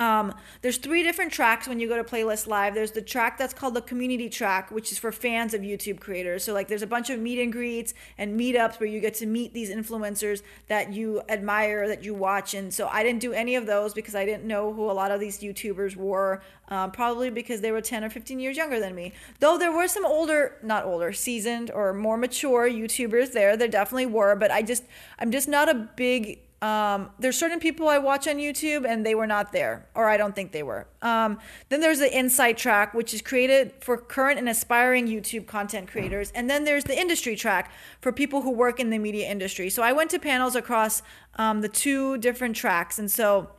Um, 0.00 0.34
there's 0.62 0.78
three 0.78 1.02
different 1.02 1.30
tracks 1.30 1.68
when 1.68 1.78
you 1.78 1.86
go 1.86 2.02
to 2.02 2.02
Playlist 2.02 2.46
Live. 2.46 2.74
There's 2.74 2.92
the 2.92 3.02
track 3.02 3.36
that's 3.36 3.52
called 3.52 3.74
the 3.74 3.82
community 3.82 4.30
track, 4.30 4.70
which 4.70 4.90
is 4.90 4.98
for 4.98 5.12
fans 5.12 5.52
of 5.52 5.60
YouTube 5.60 6.00
creators. 6.00 6.42
So, 6.42 6.54
like, 6.54 6.68
there's 6.68 6.80
a 6.80 6.86
bunch 6.86 7.10
of 7.10 7.20
meet 7.20 7.38
and 7.38 7.52
greets 7.52 7.92
and 8.16 8.40
meetups 8.40 8.80
where 8.80 8.88
you 8.88 8.98
get 8.98 9.12
to 9.16 9.26
meet 9.26 9.52
these 9.52 9.68
influencers 9.68 10.40
that 10.68 10.94
you 10.94 11.20
admire, 11.28 11.86
that 11.86 12.02
you 12.02 12.14
watch. 12.14 12.54
And 12.54 12.72
so, 12.72 12.88
I 12.88 13.02
didn't 13.02 13.20
do 13.20 13.34
any 13.34 13.56
of 13.56 13.66
those 13.66 13.92
because 13.92 14.14
I 14.14 14.24
didn't 14.24 14.44
know 14.44 14.72
who 14.72 14.90
a 14.90 14.92
lot 14.92 15.10
of 15.10 15.20
these 15.20 15.40
YouTubers 15.40 15.96
were, 15.96 16.40
um, 16.68 16.92
probably 16.92 17.28
because 17.28 17.60
they 17.60 17.70
were 17.70 17.82
10 17.82 18.02
or 18.02 18.08
15 18.08 18.40
years 18.40 18.56
younger 18.56 18.80
than 18.80 18.94
me. 18.94 19.12
Though 19.40 19.58
there 19.58 19.70
were 19.70 19.86
some 19.86 20.06
older, 20.06 20.56
not 20.62 20.86
older, 20.86 21.12
seasoned 21.12 21.70
or 21.70 21.92
more 21.92 22.16
mature 22.16 22.66
YouTubers 22.66 23.32
there. 23.32 23.54
There 23.54 23.68
definitely 23.68 24.06
were, 24.06 24.34
but 24.34 24.50
I 24.50 24.62
just, 24.62 24.84
I'm 25.18 25.30
just 25.30 25.46
not 25.46 25.68
a 25.68 25.74
big 25.74 26.38
um, 26.62 27.10
there's 27.18 27.38
certain 27.38 27.58
people 27.58 27.88
I 27.88 27.96
watch 27.96 28.28
on 28.28 28.36
YouTube 28.36 28.84
and 28.86 29.04
they 29.04 29.14
were 29.14 29.26
not 29.26 29.50
there, 29.50 29.86
or 29.94 30.08
I 30.08 30.18
don't 30.18 30.34
think 30.34 30.52
they 30.52 30.62
were. 30.62 30.86
Um, 31.00 31.38
then 31.70 31.80
there's 31.80 32.00
the 32.00 32.14
insight 32.14 32.58
track, 32.58 32.92
which 32.92 33.14
is 33.14 33.22
created 33.22 33.72
for 33.80 33.96
current 33.96 34.38
and 34.38 34.46
aspiring 34.46 35.06
YouTube 35.06 35.46
content 35.46 35.88
creators. 35.88 36.30
And 36.32 36.50
then 36.50 36.64
there's 36.64 36.84
the 36.84 36.98
industry 36.98 37.34
track 37.34 37.72
for 38.02 38.12
people 38.12 38.42
who 38.42 38.50
work 38.50 38.78
in 38.78 38.90
the 38.90 38.98
media 38.98 39.30
industry. 39.30 39.70
So 39.70 39.82
I 39.82 39.92
went 39.92 40.10
to 40.10 40.18
panels 40.18 40.54
across 40.54 41.02
um, 41.36 41.62
the 41.62 41.68
two 41.68 42.18
different 42.18 42.56
tracks. 42.56 42.98
And 42.98 43.10
so, 43.10 43.50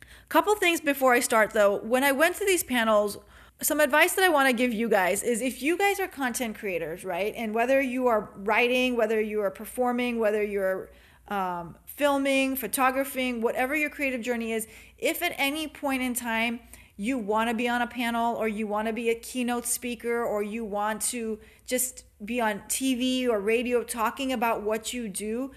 a 0.00 0.28
couple 0.28 0.54
things 0.54 0.80
before 0.80 1.12
I 1.12 1.20
start 1.20 1.50
though. 1.50 1.78
When 1.78 2.04
I 2.04 2.12
went 2.12 2.36
to 2.36 2.46
these 2.46 2.62
panels, 2.62 3.18
some 3.60 3.80
advice 3.80 4.12
that 4.12 4.24
I 4.24 4.28
want 4.28 4.48
to 4.48 4.52
give 4.54 4.72
you 4.72 4.88
guys 4.88 5.24
is 5.24 5.42
if 5.42 5.60
you 5.60 5.76
guys 5.76 5.98
are 5.98 6.06
content 6.06 6.56
creators, 6.56 7.04
right? 7.04 7.34
And 7.36 7.52
whether 7.52 7.80
you 7.80 8.06
are 8.06 8.30
writing, 8.36 8.96
whether 8.96 9.20
you 9.20 9.42
are 9.42 9.50
performing, 9.50 10.20
whether 10.20 10.42
you're 10.42 10.90
um, 11.30 11.76
filming, 11.86 12.56
photographing, 12.56 13.40
whatever 13.40 13.74
your 13.74 13.90
creative 13.90 14.20
journey 14.20 14.52
is, 14.52 14.66
if 14.98 15.22
at 15.22 15.32
any 15.38 15.68
point 15.68 16.02
in 16.02 16.14
time 16.14 16.60
you 16.96 17.16
want 17.16 17.48
to 17.48 17.54
be 17.54 17.68
on 17.68 17.80
a 17.80 17.86
panel 17.86 18.36
or 18.36 18.46
you 18.46 18.66
want 18.66 18.86
to 18.86 18.92
be 18.92 19.08
a 19.08 19.14
keynote 19.14 19.64
speaker 19.64 20.22
or 20.22 20.42
you 20.42 20.64
want 20.64 21.00
to 21.00 21.38
just 21.64 22.04
be 22.24 22.40
on 22.40 22.58
TV 22.68 23.26
or 23.26 23.40
radio 23.40 23.82
talking 23.82 24.32
about 24.32 24.62
what 24.62 24.92
you 24.92 25.08
do, 25.08 25.50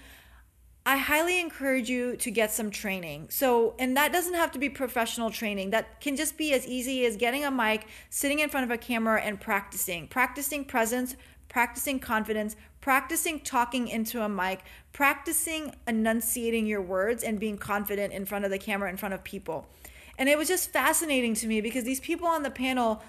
I 0.86 0.98
highly 0.98 1.40
encourage 1.40 1.88
you 1.88 2.16
to 2.16 2.30
get 2.30 2.52
some 2.52 2.70
training. 2.70 3.28
So, 3.30 3.74
and 3.78 3.96
that 3.96 4.12
doesn't 4.12 4.34
have 4.34 4.52
to 4.52 4.58
be 4.58 4.68
professional 4.68 5.30
training. 5.30 5.70
That 5.70 6.00
can 6.00 6.14
just 6.14 6.36
be 6.36 6.52
as 6.52 6.66
easy 6.66 7.06
as 7.06 7.16
getting 7.16 7.44
a 7.44 7.50
mic, 7.50 7.86
sitting 8.10 8.40
in 8.40 8.50
front 8.50 8.64
of 8.64 8.70
a 8.70 8.76
camera, 8.76 9.20
and 9.20 9.40
practicing. 9.40 10.08
Practicing 10.08 10.64
presence, 10.64 11.16
practicing 11.48 11.98
confidence, 11.98 12.54
practicing 12.84 13.40
talking 13.40 13.88
into 13.88 14.20
a 14.20 14.28
mic, 14.28 14.62
practicing 14.92 15.74
enunciating 15.88 16.66
your 16.66 16.82
words 16.82 17.24
and 17.24 17.40
being 17.40 17.56
confident 17.56 18.12
in 18.12 18.26
front 18.26 18.44
of 18.44 18.50
the 18.50 18.58
camera, 18.58 18.90
in 18.90 18.96
front 18.98 19.14
of 19.14 19.24
people. 19.24 19.66
And 20.18 20.28
it 20.28 20.36
was 20.36 20.48
just 20.48 20.70
fascinating 20.70 21.32
to 21.36 21.46
me 21.46 21.62
because 21.62 21.84
these 21.84 21.98
people 21.98 22.28
on 22.28 22.42
the 22.42 22.50
panel 22.50 23.02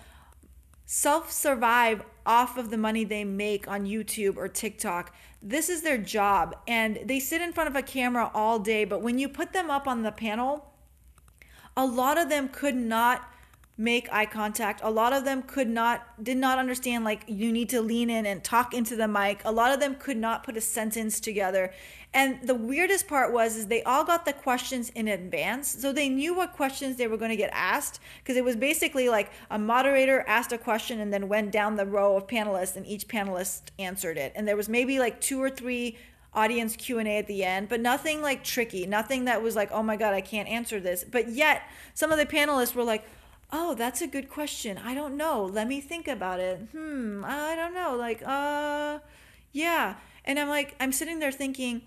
self 0.86 1.30
survive 1.30 2.04
off 2.26 2.58
of 2.58 2.70
the 2.70 2.78
money 2.78 3.04
they 3.04 3.26
make 3.26 3.68
on 3.68 3.84
YouTube 3.84 4.38
or 4.38 4.48
TikTok. 4.48 5.14
This 5.42 5.68
is 5.68 5.82
their 5.82 5.98
job. 5.98 6.56
And 6.70 7.02
they 7.04 7.20
sit 7.20 7.42
in 7.42 7.52
front 7.52 7.70
of 7.70 7.76
a 7.76 7.82
camera 7.82 8.32
all 8.34 8.60
day. 8.60 8.86
But 8.86 9.02
when 9.02 9.20
you 9.20 9.28
put 9.28 9.52
them 9.52 9.70
up 9.70 9.90
on 9.90 10.04
the 10.04 10.12
panel, 10.14 10.72
a 11.76 11.86
lot 11.86 12.18
of 12.18 12.30
them 12.30 12.48
could 12.48 12.78
not 12.78 13.30
make 13.78 14.08
eye 14.12 14.26
contact. 14.26 14.80
A 14.84 14.90
lot 14.90 15.12
of 15.12 15.26
them 15.26 15.42
could 15.42 15.68
not, 15.68 16.24
did 16.24 16.38
not 16.38 16.60
understand, 16.60 17.04
like, 17.04 17.24
you 17.28 17.52
need 17.52 17.70
to 17.70 17.82
lean 17.82 18.10
in 18.10 18.26
and 18.26 18.44
talk 18.44 18.74
into 18.74 18.96
the 18.96 19.08
mic. 19.08 19.42
A 19.44 19.52
lot 19.52 19.74
of 19.74 19.80
them 19.80 19.96
could 19.96 20.18
not 20.18 20.44
put 20.44 20.56
a 20.56 20.62
sentence 20.62 21.20
together. 21.20 21.74
And 22.14 22.40
the 22.48 22.56
weirdest 22.56 23.10
part 23.10 23.34
was, 23.34 23.58
is 23.58 23.68
they 23.68 23.84
all 23.84 24.06
got 24.06 24.24
the 24.24 24.32
questions 24.32 24.90
in 24.92 25.10
advance. 25.10 25.68
So 25.82 25.92
they 25.92 26.08
knew 26.08 26.34
what 26.34 26.54
questions 26.54 26.96
they 26.96 27.08
were 27.08 27.18
going 27.18 27.32
to 27.32 27.36
get 27.36 27.50
asked 27.52 28.00
because 28.24 28.38
it 28.38 28.46
was 28.46 28.56
basically 28.56 29.10
like 29.10 29.32
a 29.52 29.60
moderator 29.60 30.24
asked 30.26 30.54
a 30.54 30.58
question 30.58 31.02
and 31.02 31.12
then 31.12 31.28
went 31.28 31.52
down 31.52 31.76
the 31.76 31.86
row 31.86 32.16
of 32.16 32.28
panelists 32.28 32.78
and 32.78 32.88
each 32.88 33.10
panelist 33.10 33.64
answered 33.78 34.18
it. 34.18 34.32
And 34.34 34.48
there 34.48 34.56
was 34.56 34.70
maybe 34.70 34.98
like 34.98 35.20
two 35.20 35.44
or 35.44 35.50
three 35.50 35.98
audience 36.34 36.76
q&a 36.76 37.18
at 37.18 37.28
the 37.28 37.46
end 37.46 37.70
but 37.70 37.80
nothing 37.80 38.22
like 38.22 38.44
tricky 38.44 38.86
nothing 38.86 39.24
that 39.24 39.42
was 39.42 39.56
like 39.56 39.72
oh 39.72 39.82
my 39.82 39.96
god 39.96 40.14
i 40.14 40.20
can't 40.20 40.50
answer 40.50 40.82
this 40.82 41.06
but 41.06 41.30
yet 41.30 41.62
some 41.94 42.12
of 42.12 42.18
the 42.18 42.26
panelists 42.26 42.76
were 42.76 42.84
like 42.84 43.08
oh, 43.52 43.76
that's 43.76 44.02
a 44.02 44.08
good 44.08 44.30
question. 44.30 44.78
I 44.78 44.94
don't 44.94 45.18
know. 45.18 45.44
Let 45.46 45.68
me 45.68 45.82
think 45.82 46.08
about 46.08 46.40
it. 46.40 46.60
Hmm, 46.72 47.24
I 47.26 47.56
don't 47.56 47.74
know. 47.74 47.96
Like, 47.96 48.22
uh, 48.26 49.00
yeah. 49.52 49.96
And 50.26 50.40
I'm 50.40 50.50
like, 50.50 50.76
I'm 50.80 50.92
sitting 50.92 51.20
there 51.20 51.32
thinking, 51.32 51.84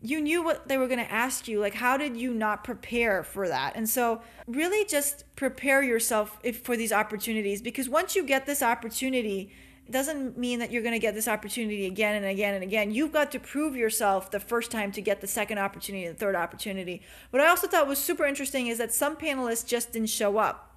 you 0.00 0.20
knew 0.20 0.42
what 0.42 0.68
they 0.68 0.76
were 0.76 0.88
going 0.88 0.98
to 0.98 1.12
ask 1.12 1.46
you. 1.46 1.60
Like, 1.60 1.74
how 1.74 1.96
did 1.96 2.16
you 2.16 2.34
not 2.34 2.64
prepare 2.64 3.22
for 3.22 3.48
that? 3.48 3.76
And 3.76 3.88
so, 3.88 4.20
really 4.46 4.84
just 4.84 5.24
prepare 5.36 5.82
yourself 5.82 6.38
if, 6.42 6.60
for 6.60 6.76
these 6.76 6.92
opportunities 6.92 7.62
because 7.62 7.88
once 7.88 8.16
you 8.16 8.24
get 8.24 8.44
this 8.44 8.62
opportunity, 8.62 9.52
doesn't 9.90 10.38
mean 10.38 10.60
that 10.60 10.70
you're 10.70 10.82
going 10.82 10.94
to 10.94 10.98
get 10.98 11.14
this 11.14 11.28
opportunity 11.28 11.86
again 11.86 12.14
and 12.14 12.24
again 12.24 12.54
and 12.54 12.62
again. 12.62 12.92
You've 12.92 13.12
got 13.12 13.32
to 13.32 13.40
prove 13.40 13.76
yourself 13.76 14.30
the 14.30 14.40
first 14.40 14.70
time 14.70 14.92
to 14.92 15.02
get 15.02 15.20
the 15.20 15.26
second 15.26 15.58
opportunity, 15.58 16.06
the 16.06 16.14
third 16.14 16.36
opportunity. 16.36 17.02
What 17.30 17.42
I 17.42 17.48
also 17.48 17.66
thought 17.66 17.88
was 17.88 17.98
super 17.98 18.24
interesting 18.24 18.68
is 18.68 18.78
that 18.78 18.94
some 18.94 19.16
panelists 19.16 19.66
just 19.66 19.92
didn't 19.92 20.08
show 20.08 20.38
up. 20.38 20.68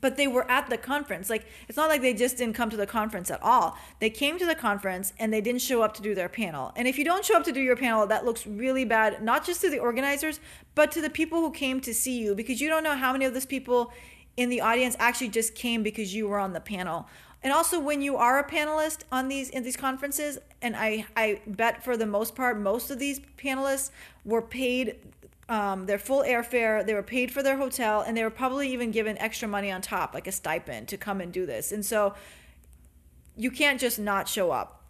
But 0.00 0.16
they 0.16 0.26
were 0.26 0.50
at 0.50 0.68
the 0.70 0.76
conference. 0.76 1.30
Like, 1.30 1.46
it's 1.68 1.76
not 1.76 1.88
like 1.88 2.02
they 2.02 2.14
just 2.14 2.36
didn't 2.36 2.56
come 2.56 2.68
to 2.68 2.76
the 2.76 2.86
conference 2.86 3.30
at 3.30 3.40
all. 3.42 3.78
They 4.00 4.10
came 4.10 4.38
to 4.40 4.46
the 4.46 4.56
conference 4.56 5.12
and 5.20 5.32
they 5.32 5.40
didn't 5.40 5.62
show 5.62 5.82
up 5.82 5.94
to 5.94 6.02
do 6.02 6.16
their 6.16 6.28
panel. 6.28 6.72
And 6.74 6.88
if 6.88 6.98
you 6.98 7.04
don't 7.04 7.24
show 7.24 7.36
up 7.36 7.44
to 7.44 7.52
do 7.52 7.60
your 7.60 7.76
panel, 7.76 8.04
that 8.08 8.24
looks 8.24 8.44
really 8.44 8.84
bad, 8.84 9.22
not 9.22 9.46
just 9.46 9.60
to 9.60 9.70
the 9.70 9.78
organizers, 9.78 10.40
but 10.74 10.90
to 10.92 11.00
the 11.00 11.10
people 11.10 11.40
who 11.40 11.52
came 11.52 11.80
to 11.80 11.94
see 11.94 12.18
you, 12.18 12.34
because 12.34 12.60
you 12.60 12.68
don't 12.68 12.82
know 12.82 12.96
how 12.96 13.12
many 13.12 13.24
of 13.24 13.34
those 13.34 13.46
people 13.46 13.92
in 14.36 14.48
the 14.48 14.60
audience 14.60 14.96
actually 14.98 15.28
just 15.28 15.54
came 15.54 15.84
because 15.84 16.12
you 16.12 16.26
were 16.26 16.40
on 16.40 16.52
the 16.52 16.60
panel 16.60 17.06
and 17.44 17.52
also 17.52 17.78
when 17.78 18.02
you 18.02 18.16
are 18.16 18.40
a 18.40 18.44
panelist 18.44 19.02
on 19.12 19.28
these 19.28 19.50
in 19.50 19.62
these 19.62 19.76
conferences 19.76 20.38
and 20.62 20.74
i 20.74 21.06
i 21.16 21.40
bet 21.46 21.84
for 21.84 21.96
the 21.96 22.06
most 22.06 22.34
part 22.34 22.58
most 22.58 22.90
of 22.90 22.98
these 22.98 23.20
panelists 23.38 23.90
were 24.24 24.42
paid 24.42 24.96
um, 25.48 25.86
their 25.86 25.98
full 25.98 26.22
airfare 26.22 26.84
they 26.84 26.94
were 26.94 27.02
paid 27.02 27.30
for 27.30 27.42
their 27.42 27.56
hotel 27.56 28.00
and 28.00 28.16
they 28.16 28.22
were 28.22 28.30
probably 28.30 28.72
even 28.72 28.90
given 28.90 29.18
extra 29.18 29.46
money 29.46 29.70
on 29.70 29.82
top 29.82 30.14
like 30.14 30.26
a 30.26 30.32
stipend 30.32 30.88
to 30.88 30.96
come 30.96 31.20
and 31.20 31.32
do 31.32 31.46
this. 31.46 31.72
And 31.72 31.84
so 31.84 32.14
you 33.36 33.50
can't 33.50 33.80
just 33.80 33.98
not 33.98 34.28
show 34.28 34.50
up. 34.50 34.82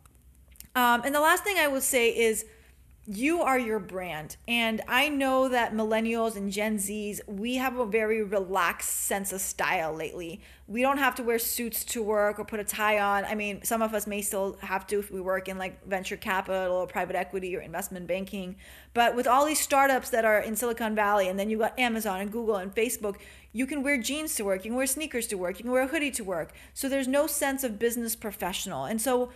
Um, 0.76 1.02
and 1.04 1.14
the 1.14 1.20
last 1.20 1.44
thing 1.44 1.56
i 1.58 1.68
would 1.68 1.82
say 1.82 2.10
is 2.10 2.44
you 3.06 3.42
are 3.42 3.58
your 3.58 3.78
brand. 3.78 4.36
And 4.48 4.80
I 4.88 5.08
know 5.08 5.48
that 5.48 5.74
millennials 5.74 6.36
and 6.36 6.50
Gen 6.50 6.78
Zs, 6.78 7.20
we 7.26 7.56
have 7.56 7.76
a 7.76 7.84
very 7.84 8.22
relaxed 8.22 8.88
sense 9.06 9.32
of 9.32 9.40
style 9.40 9.92
lately. 9.92 10.40
We 10.66 10.80
don't 10.80 10.96
have 10.96 11.14
to 11.16 11.22
wear 11.22 11.38
suits 11.38 11.84
to 11.84 12.02
work 12.02 12.38
or 12.38 12.44
put 12.44 12.60
a 12.60 12.64
tie 12.64 12.98
on. 12.98 13.26
I 13.26 13.34
mean, 13.34 13.62
some 13.62 13.82
of 13.82 13.92
us 13.92 14.06
may 14.06 14.22
still 14.22 14.56
have 14.62 14.86
to 14.86 14.98
if 14.98 15.10
we 15.10 15.20
work 15.20 15.48
in 15.48 15.58
like 15.58 15.86
venture 15.86 16.16
capital 16.16 16.76
or 16.76 16.86
private 16.86 17.14
equity 17.14 17.54
or 17.54 17.60
investment 17.60 18.06
banking. 18.06 18.56
But 18.94 19.14
with 19.14 19.26
all 19.26 19.44
these 19.44 19.60
startups 19.60 20.08
that 20.10 20.24
are 20.24 20.38
in 20.38 20.56
Silicon 20.56 20.94
Valley, 20.94 21.28
and 21.28 21.38
then 21.38 21.50
you 21.50 21.58
got 21.58 21.78
Amazon 21.78 22.20
and 22.20 22.32
Google 22.32 22.56
and 22.56 22.74
Facebook, 22.74 23.16
you 23.52 23.66
can 23.66 23.82
wear 23.82 23.98
jeans 23.98 24.34
to 24.36 24.44
work, 24.44 24.64
you 24.64 24.70
can 24.70 24.76
wear 24.76 24.86
sneakers 24.86 25.26
to 25.26 25.36
work, 25.36 25.58
you 25.58 25.64
can 25.64 25.72
wear 25.72 25.82
a 25.82 25.86
hoodie 25.86 26.10
to 26.12 26.24
work. 26.24 26.52
So 26.72 26.88
there's 26.88 27.08
no 27.08 27.26
sense 27.26 27.64
of 27.64 27.78
business 27.78 28.16
professional. 28.16 28.86
And 28.86 29.00
so 29.00 29.30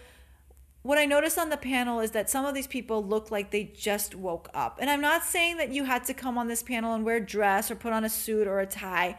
what 0.82 0.99
I 0.99 1.04
noticed 1.04 1.38
on 1.38 1.50
the 1.50 1.56
panel 1.56 2.00
is 2.00 2.12
that 2.12 2.30
some 2.30 2.44
of 2.44 2.54
these 2.54 2.66
people 2.66 3.04
look 3.04 3.30
like 3.30 3.50
they 3.50 3.64
just 3.64 4.14
woke 4.14 4.49
up. 4.54 4.78
And 4.80 4.88
I'm 4.88 5.00
not 5.00 5.25
saying 5.25 5.56
that 5.58 5.70
you 5.73 5.85
had 5.85 6.04
to 6.04 6.14
come 6.14 6.38
on 6.38 6.49
this 6.49 6.62
panel 6.62 6.94
and 6.94 7.04
wear 7.04 7.16
a 7.16 7.20
dress 7.20 7.70
or 7.70 7.75
put 7.75 7.92
on 7.92 8.04
a 8.04 8.08
suit 8.08 8.47
or 8.47 8.61
a 8.61 8.66
tie, 8.66 9.18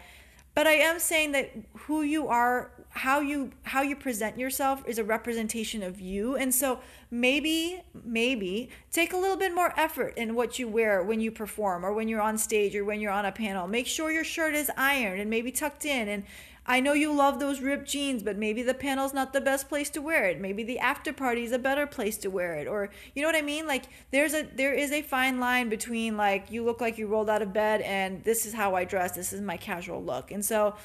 but 0.56 0.68
I 0.68 0.74
am 0.74 1.00
saying 1.00 1.32
that 1.34 1.52
who 1.86 2.02
you 2.02 2.28
are, 2.28 2.72
how 2.90 3.20
you 3.22 3.52
how 3.64 3.82
you 3.82 3.96
present 3.96 4.38
yourself 4.38 4.84
is 4.88 4.98
a 4.98 5.04
representation 5.04 5.84
of 5.84 6.02
you. 6.02 6.36
And 6.36 6.54
so 6.54 6.80
maybe 7.12 7.82
maybe 8.04 8.70
take 8.92 9.14
a 9.14 9.18
little 9.18 9.38
bit 9.38 9.54
more 9.54 9.74
effort 9.78 10.16
in 10.18 10.36
what 10.36 10.60
you 10.60 10.68
wear 10.68 11.04
when 11.04 11.22
you 11.22 11.32
perform 11.32 11.86
or 11.86 11.94
when 11.94 12.08
you're 12.08 12.22
on 12.22 12.38
stage 12.38 12.76
or 12.76 12.84
when 12.84 13.00
you're 13.00 13.12
on 13.12 13.26
a 13.26 13.32
panel. 13.32 13.68
Make 13.68 13.88
sure 13.88 14.12
your 14.12 14.24
shirt 14.24 14.56
is 14.56 14.72
ironed 14.76 15.22
and 15.22 15.30
maybe 15.30 15.52
tucked 15.52 15.86
in 15.86 16.10
and 16.10 16.24
I 16.70 16.82
know 16.82 16.94
you 16.94 17.12
love 17.12 17.40
those 17.40 17.62
ripped 17.62 17.90
jeans, 17.90 18.22
but 18.22 18.38
maybe 18.38 18.62
the 18.62 18.76
panel's 18.76 19.12
not 19.12 19.34
the 19.34 19.42
best 19.42 19.68
place 19.68 19.90
to 19.90 20.04
wear 20.04 20.26
it. 20.26 20.40
Maybe 20.40 20.64
the 20.64 20.78
after 20.78 21.12
party 21.12 21.44
is 21.44 21.52
a 21.52 21.58
better 21.58 21.88
place 21.88 22.16
to 22.18 22.30
wear 22.30 22.54
it. 22.60 22.68
Or 22.68 22.92
you 23.16 23.24
know 23.24 23.28
what 23.28 23.36
I 23.36 23.42
mean? 23.42 23.66
Like 23.66 23.86
there's 24.12 24.36
a 24.36 24.44
there 24.44 24.76
is 24.76 24.92
a 24.92 25.02
fine 25.02 25.40
line 25.40 25.70
between 25.70 26.16
like 26.16 26.52
you 26.52 26.64
look 26.64 26.80
like 26.80 27.00
you 27.00 27.08
rolled 27.08 27.28
out 27.28 27.42
of 27.42 27.54
bed 27.54 27.82
and 27.82 28.24
this 28.24 28.46
is 28.46 28.54
how 28.54 28.76
I 28.76 28.84
dress. 28.84 29.14
This 29.16 29.34
is 29.34 29.42
my 29.42 29.58
casual 29.58 30.04
look. 30.04 30.30
And 30.30 30.46
so 30.46 30.76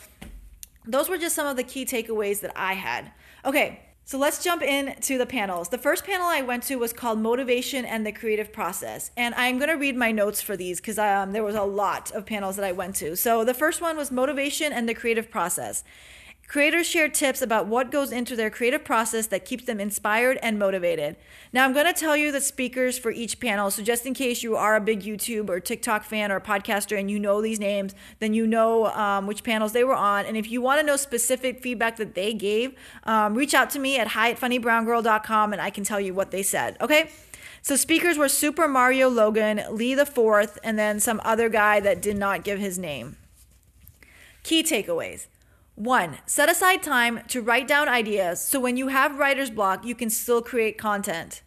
those 0.86 1.10
were 1.10 1.18
just 1.18 1.36
some 1.36 1.46
of 1.46 1.56
the 1.56 1.62
key 1.62 1.84
takeaways 1.84 2.40
that 2.40 2.52
I 2.56 2.72
had. 2.72 3.12
Okay, 3.44 3.80
so 4.06 4.18
let's 4.18 4.44
jump 4.44 4.62
into 4.62 5.16
the 5.16 5.24
panels. 5.24 5.70
The 5.70 5.78
first 5.78 6.04
panel 6.04 6.26
I 6.26 6.42
went 6.42 6.64
to 6.64 6.76
was 6.76 6.92
called 6.92 7.18
Motivation 7.18 7.86
and 7.86 8.06
the 8.06 8.12
Creative 8.12 8.52
Process. 8.52 9.10
And 9.16 9.34
I'm 9.34 9.56
going 9.56 9.70
to 9.70 9.76
read 9.76 9.96
my 9.96 10.12
notes 10.12 10.42
for 10.42 10.58
these 10.58 10.78
because 10.78 10.98
um, 10.98 11.32
there 11.32 11.42
was 11.42 11.54
a 11.54 11.62
lot 11.62 12.10
of 12.10 12.26
panels 12.26 12.56
that 12.56 12.66
I 12.66 12.72
went 12.72 12.96
to. 12.96 13.16
So 13.16 13.44
the 13.44 13.54
first 13.54 13.80
one 13.80 13.96
was 13.96 14.10
Motivation 14.10 14.74
and 14.74 14.86
the 14.86 14.94
Creative 14.94 15.30
Process. 15.30 15.84
Creators 16.54 16.86
share 16.86 17.08
tips 17.08 17.42
about 17.42 17.66
what 17.66 17.90
goes 17.90 18.12
into 18.12 18.36
their 18.36 18.48
creative 18.48 18.84
process 18.84 19.26
that 19.26 19.44
keeps 19.44 19.64
them 19.64 19.80
inspired 19.80 20.38
and 20.40 20.56
motivated. 20.56 21.16
Now, 21.52 21.64
I'm 21.64 21.72
going 21.72 21.84
to 21.84 21.92
tell 21.92 22.16
you 22.16 22.30
the 22.30 22.40
speakers 22.40 22.96
for 22.96 23.10
each 23.10 23.40
panel. 23.40 23.72
So, 23.72 23.82
just 23.82 24.06
in 24.06 24.14
case 24.14 24.44
you 24.44 24.54
are 24.54 24.76
a 24.76 24.80
big 24.80 25.00
YouTube 25.00 25.48
or 25.48 25.58
TikTok 25.58 26.04
fan 26.04 26.30
or 26.30 26.38
podcaster 26.38 26.96
and 26.96 27.10
you 27.10 27.18
know 27.18 27.42
these 27.42 27.58
names, 27.58 27.92
then 28.20 28.34
you 28.34 28.46
know 28.46 28.86
um, 28.86 29.26
which 29.26 29.42
panels 29.42 29.72
they 29.72 29.82
were 29.82 29.96
on. 29.96 30.26
And 30.26 30.36
if 30.36 30.48
you 30.48 30.62
want 30.62 30.78
to 30.78 30.86
know 30.86 30.94
specific 30.94 31.60
feedback 31.60 31.96
that 31.96 32.14
they 32.14 32.32
gave, 32.32 32.76
um, 33.02 33.34
reach 33.34 33.52
out 33.52 33.68
to 33.70 33.80
me 33.80 33.98
at 33.98 34.06
hi 34.06 34.30
at 34.30 34.38
funnybrown 34.38 35.52
and 35.52 35.60
I 35.60 35.70
can 35.70 35.82
tell 35.82 35.98
you 35.98 36.14
what 36.14 36.30
they 36.30 36.44
said. 36.44 36.76
Okay? 36.80 37.10
So, 37.62 37.74
speakers 37.74 38.16
were 38.16 38.28
Super 38.28 38.68
Mario 38.68 39.08
Logan, 39.08 39.60
Lee 39.72 39.96
the 39.96 40.06
Fourth, 40.06 40.60
and 40.62 40.78
then 40.78 41.00
some 41.00 41.20
other 41.24 41.48
guy 41.48 41.80
that 41.80 42.00
did 42.00 42.16
not 42.16 42.44
give 42.44 42.60
his 42.60 42.78
name. 42.78 43.16
Key 44.44 44.62
takeaways. 44.62 45.26
One, 45.74 46.18
set 46.24 46.48
aside 46.48 46.82
time 46.82 47.22
to 47.28 47.42
write 47.42 47.66
down 47.66 47.88
ideas 47.88 48.40
so 48.40 48.60
when 48.60 48.76
you 48.76 48.88
have 48.88 49.18
writer's 49.18 49.50
block, 49.50 49.84
you 49.84 49.94
can 49.94 50.08
still 50.08 50.40
create 50.40 50.78
content. 50.78 51.42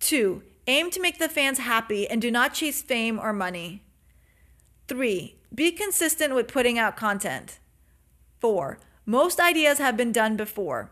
Two, 0.00 0.42
aim 0.66 0.90
to 0.90 1.00
make 1.00 1.18
the 1.18 1.28
fans 1.28 1.58
happy 1.58 2.08
and 2.08 2.20
do 2.20 2.30
not 2.30 2.54
chase 2.54 2.82
fame 2.82 3.20
or 3.20 3.32
money. 3.32 3.82
Three, 4.88 5.36
be 5.54 5.70
consistent 5.70 6.34
with 6.34 6.48
putting 6.48 6.78
out 6.78 6.96
content. 6.96 7.60
Four, 8.40 8.78
most 9.04 9.38
ideas 9.38 9.78
have 9.78 9.96
been 9.96 10.12
done 10.12 10.36
before. 10.36 10.90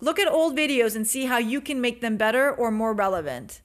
Look 0.00 0.18
at 0.18 0.30
old 0.30 0.56
videos 0.56 0.94
and 0.94 1.06
see 1.06 1.26
how 1.26 1.38
you 1.38 1.60
can 1.60 1.80
make 1.80 2.00
them 2.00 2.16
better 2.16 2.52
or 2.52 2.70
more 2.70 2.92
relevant. 2.92 3.60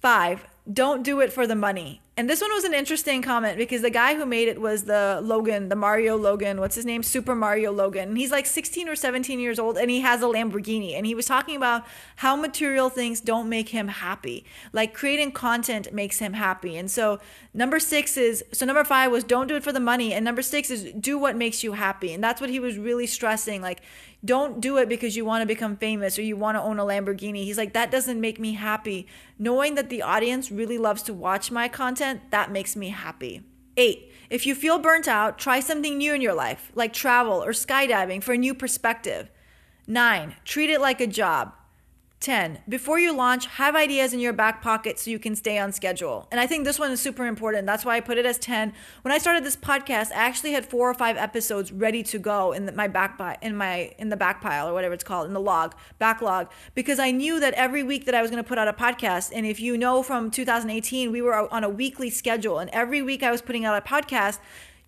Five, 0.00 0.46
don't 0.70 1.02
do 1.02 1.20
it 1.20 1.32
for 1.32 1.46
the 1.46 1.54
money. 1.54 2.02
And 2.16 2.30
this 2.30 2.40
one 2.40 2.52
was 2.52 2.62
an 2.62 2.74
interesting 2.74 3.22
comment 3.22 3.58
because 3.58 3.82
the 3.82 3.90
guy 3.90 4.14
who 4.14 4.24
made 4.24 4.46
it 4.46 4.60
was 4.60 4.84
the 4.84 5.18
Logan, 5.20 5.68
the 5.68 5.74
Mario 5.74 6.16
Logan, 6.16 6.60
what's 6.60 6.76
his 6.76 6.86
name? 6.86 7.02
Super 7.02 7.34
Mario 7.34 7.72
Logan. 7.72 8.10
And 8.10 8.18
he's 8.18 8.30
like 8.30 8.46
16 8.46 8.88
or 8.88 8.94
17 8.94 9.40
years 9.40 9.58
old 9.58 9.76
and 9.76 9.90
he 9.90 10.00
has 10.02 10.22
a 10.22 10.26
Lamborghini. 10.26 10.94
And 10.96 11.06
he 11.06 11.14
was 11.14 11.26
talking 11.26 11.56
about 11.56 11.84
how 12.16 12.36
material 12.36 12.88
things 12.88 13.20
don't 13.20 13.48
make 13.48 13.70
him 13.70 13.88
happy. 13.88 14.44
Like 14.72 14.94
creating 14.94 15.32
content 15.32 15.92
makes 15.92 16.20
him 16.20 16.34
happy. 16.34 16.76
And 16.76 16.88
so 16.88 17.18
number 17.52 17.80
six 17.80 18.16
is 18.16 18.44
so 18.52 18.64
number 18.64 18.84
five 18.84 19.10
was 19.10 19.24
don't 19.24 19.48
do 19.48 19.56
it 19.56 19.64
for 19.64 19.72
the 19.72 19.80
money. 19.80 20.12
And 20.12 20.24
number 20.24 20.42
six 20.42 20.70
is 20.70 20.92
do 20.92 21.18
what 21.18 21.34
makes 21.34 21.64
you 21.64 21.72
happy. 21.72 22.12
And 22.12 22.22
that's 22.22 22.40
what 22.40 22.48
he 22.48 22.60
was 22.60 22.78
really 22.78 23.08
stressing. 23.08 23.60
Like, 23.60 23.82
don't 24.24 24.60
do 24.60 24.78
it 24.78 24.88
because 24.88 25.16
you 25.16 25.24
want 25.24 25.42
to 25.42 25.46
become 25.46 25.76
famous 25.76 26.18
or 26.18 26.22
you 26.22 26.36
want 26.36 26.56
to 26.56 26.62
own 26.62 26.78
a 26.78 26.84
Lamborghini. 26.84 27.44
He's 27.44 27.58
like, 27.58 27.74
that 27.74 27.90
doesn't 27.90 28.20
make 28.20 28.40
me 28.40 28.54
happy. 28.54 29.06
Knowing 29.38 29.74
that 29.74 29.90
the 29.90 30.02
audience 30.02 30.50
really 30.50 30.78
loves 30.78 31.02
to 31.02 31.14
watch 31.14 31.50
my 31.50 31.68
content, 31.68 32.30
that 32.30 32.50
makes 32.50 32.74
me 32.74 32.88
happy. 32.88 33.42
Eight, 33.76 34.12
if 34.30 34.46
you 34.46 34.54
feel 34.54 34.78
burnt 34.78 35.08
out, 35.08 35.38
try 35.38 35.60
something 35.60 35.98
new 35.98 36.14
in 36.14 36.20
your 36.20 36.34
life, 36.34 36.70
like 36.74 36.92
travel 36.92 37.42
or 37.42 37.50
skydiving 37.50 38.22
for 38.22 38.32
a 38.32 38.38
new 38.38 38.54
perspective. 38.54 39.30
Nine, 39.86 40.36
treat 40.44 40.70
it 40.70 40.80
like 40.80 41.00
a 41.00 41.06
job. 41.06 41.52
10. 42.24 42.60
Before 42.66 42.98
you 42.98 43.14
launch, 43.14 43.46
have 43.46 43.76
ideas 43.76 44.14
in 44.14 44.18
your 44.18 44.32
back 44.32 44.62
pocket 44.62 44.98
so 44.98 45.10
you 45.10 45.18
can 45.18 45.36
stay 45.36 45.58
on 45.58 45.72
schedule. 45.72 46.26
And 46.32 46.40
I 46.40 46.46
think 46.46 46.64
this 46.64 46.78
one 46.78 46.90
is 46.90 46.98
super 46.98 47.26
important. 47.26 47.66
That's 47.66 47.84
why 47.84 47.96
I 47.96 48.00
put 48.00 48.16
it 48.16 48.24
as 48.24 48.38
10. 48.38 48.72
When 49.02 49.12
I 49.12 49.18
started 49.18 49.44
this 49.44 49.56
podcast, 49.56 50.10
I 50.10 50.24
actually 50.24 50.52
had 50.52 50.64
4 50.64 50.90
or 50.90 50.94
5 50.94 51.18
episodes 51.18 51.70
ready 51.70 52.02
to 52.04 52.18
go 52.18 52.52
in 52.52 52.64
the, 52.64 52.72
my 52.72 52.88
back 52.88 53.20
in 53.42 53.54
my 53.56 53.92
in 53.98 54.08
the 54.08 54.16
back 54.16 54.40
pile 54.40 54.68
or 54.68 54.72
whatever 54.72 54.94
it's 54.94 55.04
called, 55.04 55.26
in 55.26 55.34
the 55.34 55.40
log, 55.40 55.74
backlog 55.98 56.50
because 56.74 56.98
I 56.98 57.10
knew 57.10 57.38
that 57.40 57.52
every 57.54 57.82
week 57.82 58.06
that 58.06 58.14
I 58.14 58.22
was 58.22 58.30
going 58.30 58.42
to 58.42 58.48
put 58.48 58.56
out 58.56 58.68
a 58.68 58.72
podcast 58.72 59.30
and 59.34 59.44
if 59.44 59.60
you 59.60 59.76
know 59.76 60.02
from 60.02 60.30
2018, 60.30 61.12
we 61.12 61.20
were 61.20 61.52
on 61.52 61.62
a 61.62 61.68
weekly 61.68 62.08
schedule 62.08 62.58
and 62.58 62.70
every 62.70 63.02
week 63.02 63.22
I 63.22 63.30
was 63.30 63.42
putting 63.42 63.66
out 63.66 63.76
a 63.76 63.86
podcast 63.86 64.38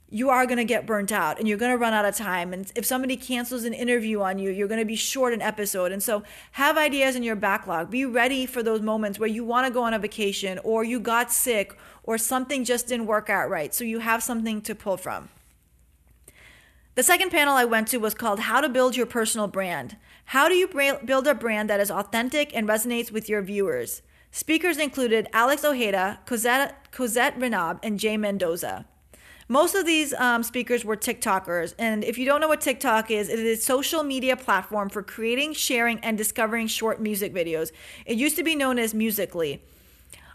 you 0.09 0.31
are 0.31 0.47
going 0.47 0.59
to 0.59 0.65
get 0.65 0.87
burnt 0.87 1.11
out 1.11 1.39
and 1.39 1.49
you're 1.49 1.59
going 1.59 1.73
to 1.73 1.79
run 1.79 1.93
out 1.93 2.05
of 2.05 2.15
time. 2.15 2.53
And 2.53 2.71
if 2.77 2.87
somebody 2.87 3.17
cancels 3.17 3.65
an 3.65 3.73
interview 3.73 4.21
on 4.21 4.39
you, 4.39 4.51
you're 4.51 4.69
going 4.69 4.81
to 4.81 4.87
be 4.87 4.97
short 4.97 5.33
an 5.33 5.43
episode. 5.43 5.91
And 5.91 6.03
so 6.03 6.23
have 6.53 6.79
ideas 6.79 7.17
in 7.17 7.25
your 7.25 7.35
backlog. 7.35 7.91
Be 7.91 8.05
ready 8.05 8.47
for 8.47 8.63
those 8.63 8.81
moments 8.81 9.19
where 9.19 9.29
you 9.29 9.45
want 9.45 9.67
to 9.67 9.73
go 9.73 9.83
on 9.83 9.95
a 9.95 9.99
vacation 9.99 10.61
or 10.63 10.85
you 10.85 11.01
got 11.01 11.33
sick 11.33 11.77
or 12.05 12.19
something 12.19 12.65
just 12.65 12.87
didn't 12.87 13.07
work 13.07 13.29
out 13.29 13.51
right. 13.51 13.75
So 13.75 13.83
you 13.83 13.99
have 13.99 14.23
something 14.23 14.63
to 14.63 14.75
pull 14.75 14.97
from. 14.97 15.29
The 16.95 17.03
second 17.03 17.31
panel 17.31 17.57
I 17.57 17.65
went 17.65 17.89
to 17.89 17.99
was 17.99 18.15
called 18.15 18.41
How 18.41 18.61
to 18.61 18.69
Build 18.69 18.97
Your 18.97 19.07
Personal 19.07 19.49
Brand. 19.49 19.97
How 20.27 20.49
do 20.49 20.55
you 20.55 20.69
build 21.05 21.27
a 21.27 21.35
brand 21.35 21.69
that 21.69 21.81
is 21.81 21.91
authentic 21.91 22.57
and 22.57 22.67
resonates 22.67 23.11
with 23.11 23.29
your 23.29 23.43
viewers? 23.43 24.03
Speakers 24.31 24.79
included 24.79 25.29
Alex 25.33 25.65
Ojeda, 25.65 26.21
Cosette, 26.27 26.91
Cosette 26.93 27.39
Rinab, 27.39 27.81
and 27.83 27.99
Jay 27.99 28.17
Mendoza. 28.17 28.87
Most 29.49 29.75
of 29.75 29.87
these 29.87 30.13
um, 30.15 30.43
speakers 30.43 30.85
were 30.85 30.97
TikTokers. 30.97 31.75
And 31.79 32.03
if 32.03 32.19
you 32.19 32.25
don't 32.25 32.41
know 32.41 32.49
what 32.49 32.61
TikTok 32.61 33.11
is, 33.11 33.29
it 33.29 33.39
is 33.39 33.59
a 33.59 33.63
social 33.63 34.03
media 34.03 34.37
platform 34.37 34.89
for 34.89 35.03
creating, 35.03 35.53
sharing, 35.55 36.01
and 36.01 36.19
discovering 36.19 36.67
short 36.67 37.01
music 37.01 37.33
videos. 37.33 37.71
It 38.05 38.17
used 38.17 38.37
to 38.37 38.43
be 38.43 38.57
known 38.57 38.79
as 38.79 38.93
Musical.ly. 38.93 39.61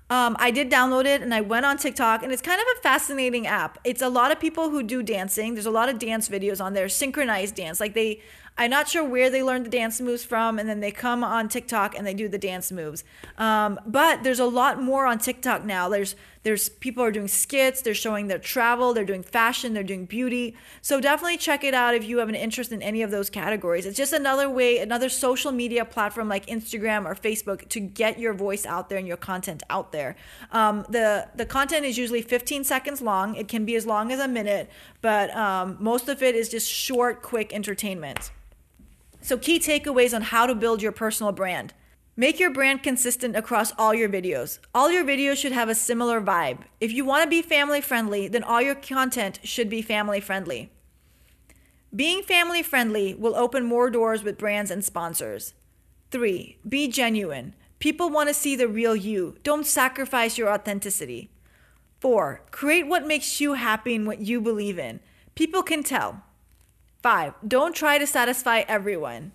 Um, 0.10 0.36
I 0.40 0.52
did 0.52 0.70
download 0.70 1.06
it 1.06 1.22
and 1.22 1.34
I 1.34 1.40
went 1.40 1.66
on 1.66 1.78
TikTok, 1.78 2.22
and 2.22 2.34
it's 2.34 2.42
kind 2.42 2.60
of 2.60 2.68
a 2.78 2.82
fascinating 2.82 3.48
app. 3.48 3.78
It's 3.86 4.02
a 4.02 4.10
lot 4.10 4.32
of 4.32 4.42
people 4.42 4.70
who 4.70 4.84
do 4.84 5.02
dancing. 5.02 5.54
There's 5.54 5.66
a 5.66 5.72
lot 5.72 5.88
of 5.88 6.00
dance 6.00 6.28
videos 6.28 6.62
on 6.62 6.74
there, 6.74 6.90
synchronized 6.90 7.56
dance. 7.56 7.80
Like 7.80 7.94
they 7.94 8.22
I'm 8.58 8.70
not 8.70 8.90
sure 8.90 9.04
where 9.04 9.30
they 9.30 9.42
learned 9.42 9.66
the 9.66 9.70
dance 9.70 10.02
moves 10.02 10.24
from, 10.24 10.60
and 10.60 10.68
then 10.68 10.82
they 10.82 10.92
come 10.92 11.24
on 11.24 11.48
TikTok 11.48 11.98
and 11.98 12.06
they 12.06 12.14
do 12.14 12.28
the 12.28 12.38
dance 12.38 12.72
moves. 12.72 13.04
Um, 13.38 13.80
but 13.88 14.24
there's 14.24 14.40
a 14.40 14.46
lot 14.46 14.82
more 14.82 15.06
on 15.06 15.20
TikTok 15.20 15.64
now. 15.64 15.88
There's 15.90 16.16
there's 16.44 16.70
people 16.70 17.04
are 17.04 17.12
doing 17.12 17.28
skits, 17.28 17.82
they're 17.82 17.94
showing 17.94 18.28
their 18.28 18.40
travel, 18.40 18.94
they're 18.94 19.06
doing 19.06 19.22
fashion, 19.22 19.74
they're 19.74 19.84
doing 19.84 20.06
beauty. 20.06 20.56
So 20.82 21.00
definitely 21.00 21.38
check 21.38 21.64
it 21.64 21.74
out 21.74 21.94
if 21.94 22.04
you 22.04 22.18
have 22.18 22.30
an 22.30 22.36
interest 22.36 22.72
in 22.72 22.82
any 22.82 23.04
of 23.04 23.12
those 23.12 23.30
categories. 23.30 23.86
It's 23.86 23.98
just 23.98 24.14
another 24.14 24.50
way, 24.50 24.80
another 24.80 25.10
social 25.10 25.52
media 25.52 25.86
platform 25.86 26.28
like 26.28 26.48
Instagram 26.48 27.06
or 27.06 27.14
Facebook 27.14 27.70
to 27.70 27.80
get 27.80 28.20
your 28.20 28.34
voice 28.34 28.66
out 28.66 28.90
there 28.90 28.98
and 28.98 29.08
your 29.08 29.18
content 29.18 29.62
out 29.70 29.92
there. 29.92 30.16
Um, 30.52 30.86
the 30.90 31.28
the 31.36 31.46
content 31.46 31.86
is 31.86 31.98
usually 31.98 32.22
15 32.22 32.64
seconds 32.64 33.02
long. 33.02 33.36
It 33.36 33.48
can 33.48 33.66
be 33.66 33.76
as 33.76 33.86
long 33.86 34.12
as 34.12 34.20
a 34.20 34.28
minute, 34.28 34.70
but 35.02 35.36
um, 35.36 35.78
most 35.80 36.10
of 36.10 36.24
it 36.24 36.36
is 36.36 36.50
just 36.50 36.68
short, 36.68 37.22
quick 37.22 37.54
entertainment. 37.54 38.32
So, 39.22 39.38
key 39.38 39.60
takeaways 39.60 40.16
on 40.16 40.24
how 40.24 40.48
to 40.48 40.56
build 40.56 40.82
your 40.82 40.92
personal 40.92 41.32
brand. 41.32 41.74
Make 42.18 42.40
your 42.40 42.50
brand 42.50 42.84
consistent 42.84 43.38
across 43.38 43.72
all 43.78 43.94
your 43.94 44.10
videos. 44.10 44.60
All 44.76 44.92
your 44.92 45.06
videos 45.06 45.38
should 45.38 45.54
have 45.54 45.70
a 45.70 45.76
similar 45.76 46.20
vibe. 46.20 46.60
If 46.82 46.92
you 46.92 47.06
want 47.06 47.24
to 47.24 47.30
be 47.30 47.42
family 47.42 47.80
friendly, 47.80 48.28
then 48.28 48.44
all 48.44 48.62
your 48.62 48.76
content 48.76 49.40
should 49.44 49.70
be 49.70 49.82
family 49.82 50.20
friendly. 50.20 50.72
Being 51.96 52.22
family 52.22 52.64
friendly 52.64 53.14
will 53.14 53.36
open 53.36 53.64
more 53.66 53.90
doors 53.90 54.24
with 54.24 54.38
brands 54.38 54.72
and 54.72 54.84
sponsors. 54.84 55.54
Three, 56.10 56.58
be 56.68 56.90
genuine. 56.90 57.54
People 57.80 58.10
want 58.10 58.28
to 58.28 58.34
see 58.34 58.56
the 58.58 58.68
real 58.68 58.96
you. 58.96 59.38
Don't 59.44 59.66
sacrifice 59.66 60.38
your 60.38 60.50
authenticity. 60.50 61.32
Four, 62.02 62.42
create 62.52 62.88
what 62.88 63.08
makes 63.08 63.40
you 63.40 63.54
happy 63.54 63.96
and 63.96 64.06
what 64.06 64.20
you 64.20 64.42
believe 64.42 64.78
in. 64.78 65.00
People 65.36 65.64
can 65.64 65.82
tell. 65.82 66.24
Five, 67.02 67.34
don't 67.48 67.76
try 67.76 67.98
to 67.98 68.06
satisfy 68.06 68.64
everyone. 68.68 69.32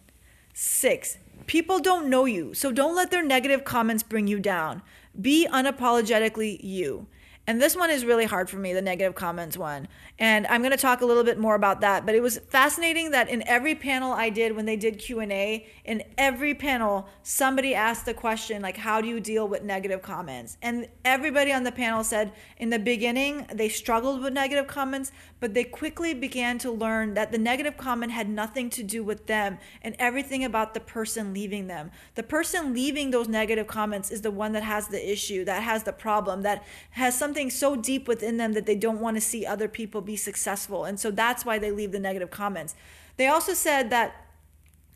Six, 0.53 1.19
people 1.47 1.79
don't 1.79 2.11
know 2.11 2.25
you, 2.25 2.55
so 2.55 2.73
don't 2.73 2.97
let 2.97 3.11
their 3.11 3.25
negative 3.25 3.65
comments 3.65 4.03
bring 4.03 4.27
you 4.27 4.41
down. 4.41 4.83
Be 5.19 5.47
unapologetically 5.51 6.59
you. 6.63 7.07
And 7.47 7.63
this 7.63 7.77
one 7.77 7.91
is 7.91 8.05
really 8.05 8.25
hard 8.25 8.51
for 8.51 8.57
me, 8.57 8.73
the 8.73 8.83
negative 8.83 9.15
comments 9.15 9.57
one. 9.57 9.87
And 10.19 10.47
I'm 10.49 10.63
going 10.63 10.73
to 10.73 10.77
talk 10.77 11.01
a 11.01 11.07
little 11.07 11.23
bit 11.23 11.39
more 11.39 11.55
about 11.55 11.81
that, 11.83 12.05
but 12.05 12.15
it 12.15 12.23
was 12.23 12.39
fascinating 12.39 13.13
that 13.13 13.29
in 13.29 13.47
every 13.47 13.75
panel 13.75 14.13
I 14.13 14.31
did 14.31 14.57
when 14.57 14.67
they 14.67 14.77
did 14.77 14.99
Q&A, 14.99 15.67
in 15.85 16.03
every 16.19 16.55
panel 16.55 17.09
somebody 17.23 17.75
asked 17.75 18.05
the 18.07 18.15
question 18.15 18.63
like 18.63 18.77
how 18.77 19.01
do 19.01 19.07
you 19.07 19.21
deal 19.21 19.47
with 19.47 19.63
negative 19.63 20.03
comments? 20.03 20.57
And 20.61 20.89
everybody 21.05 21.53
on 21.53 21.63
the 21.63 21.73
panel 21.73 22.03
said 22.03 22.33
in 22.59 22.71
the 22.71 22.79
beginning 22.79 23.47
they 23.53 23.69
struggled 23.69 24.23
with 24.23 24.33
negative 24.33 24.67
comments, 24.67 25.13
but 25.39 25.55
they 25.55 25.65
quickly 25.65 26.15
began 26.15 26.59
to 26.59 26.71
learn 26.73 27.15
that 27.15 27.31
the 27.31 27.39
negative 27.39 27.77
comment 27.77 28.11
had 28.11 28.29
nothing 28.29 28.71
to 28.71 28.83
do 28.83 29.05
with 29.05 29.27
them 29.27 29.59
and 29.83 29.95
everything 29.99 30.43
about 30.45 30.75
the 30.75 30.81
person 30.81 31.33
leaving 31.33 31.69
them. 31.69 31.93
The 32.17 32.23
person 32.23 32.75
leaving 32.75 33.11
those 33.11 33.29
negative 33.29 33.67
comments 33.67 34.11
is 34.11 34.23
the 34.23 34.31
one 34.31 34.53
that 34.53 34.65
has 34.65 34.89
the 34.89 35.13
issue, 35.13 35.45
that 35.45 35.63
has 35.63 35.85
the 35.85 35.93
problem, 35.93 36.43
that 36.43 36.65
has 36.91 37.17
something 37.17 37.36
so 37.51 37.77
deep 37.77 38.09
within 38.09 38.37
them 38.37 38.53
that 38.55 38.67
they 38.67 38.75
don't 38.75 39.01
want 39.01 39.17
to 39.17 39.21
see 39.21 39.45
other 39.45 39.69
people 39.69 40.01
be 40.01 40.17
successful. 40.17 40.85
And 40.85 40.99
so 40.99 41.11
that's 41.11 41.45
why 41.45 41.59
they 41.59 41.71
leave 41.71 41.93
the 41.93 41.99
negative 41.99 42.31
comments. 42.31 42.75
They 43.17 43.27
also 43.27 43.55
said 43.55 43.91
that 43.91 44.27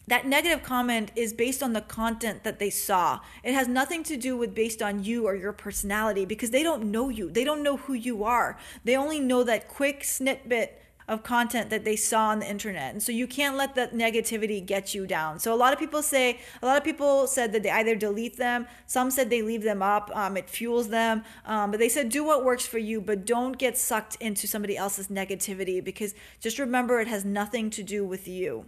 that 0.07 0.26
negative 0.26 0.64
comment 0.64 1.12
is 1.14 1.33
based 1.33 1.62
on 1.62 1.72
the 1.72 1.81
content 1.81 2.42
that 2.42 2.59
they 2.59 2.70
saw. 2.70 3.20
It 3.44 3.55
has 3.55 3.68
nothing 3.68 4.03
to 4.05 4.16
do 4.16 4.37
with 4.37 4.55
based 4.55 4.83
on 4.83 5.05
you 5.05 5.26
or 5.26 5.37
your 5.37 5.53
personality 5.53 6.24
because 6.24 6.50
they 6.50 6.64
don't 6.64 6.90
know 6.90 7.09
you. 7.11 7.31
They 7.31 7.44
don't 7.44 7.62
know 7.62 7.76
who 7.76 7.92
you 7.92 8.24
are. 8.24 8.59
They 8.85 8.96
only 8.96 9.20
know 9.20 9.44
that 9.44 9.68
quick 9.68 10.03
snippet 10.03 10.83
of 11.11 11.25
content 11.25 11.70
that 11.70 11.85
they 11.85 11.96
saw 11.96 12.29
on 12.29 12.38
the 12.38 12.49
internet. 12.49 12.92
And 12.92 13.03
so 13.03 13.11
you 13.11 13.27
can't 13.27 13.57
let 13.57 13.75
that 13.75 13.92
negativity 13.92 14.64
get 14.64 14.94
you 14.94 15.09
down. 15.09 15.40
So 15.40 15.53
a 15.53 15.57
lot 15.57 15.73
of 15.73 15.79
people 15.79 16.03
say, 16.03 16.38
a 16.62 16.66
lot 16.66 16.79
of 16.79 16.85
people 16.85 17.27
said 17.27 17.53
that 17.53 17.64
they 17.64 17.70
either 17.70 17.96
delete 17.96 18.37
them, 18.37 18.68
some 18.87 19.11
said 19.11 19.29
they 19.29 19.42
leave 19.42 19.64
them 19.64 19.83
up, 19.83 20.11
um, 20.14 20.37
it 20.37 20.49
fuels 20.49 20.88
them. 20.88 21.25
Um, 21.44 21.73
but 21.73 21.81
they 21.81 21.88
said 21.88 22.11
do 22.11 22.23
what 22.23 22.44
works 22.44 22.64
for 22.64 22.79
you, 22.79 23.01
but 23.01 23.27
don't 23.27 23.59
get 23.59 23.77
sucked 23.77 24.16
into 24.20 24.46
somebody 24.46 24.77
else's 24.77 25.09
negativity 25.09 25.83
because 25.83 26.14
just 26.38 26.61
remember 26.61 27.01
it 27.01 27.09
has 27.09 27.25
nothing 27.25 27.70
to 27.70 27.83
do 27.83 28.05
with 28.05 28.29
you. 28.29 28.66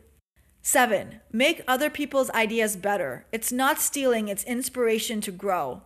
Seven, 0.63 1.21
make 1.31 1.63
other 1.69 1.91
people's 1.91 2.31
ideas 2.31 2.75
better. 2.75 3.27
It's 3.31 3.53
not 3.53 3.81
stealing, 3.81 4.27
it's 4.27 4.45
inspiration 4.45 5.21
to 5.21 5.31
grow. 5.31 5.83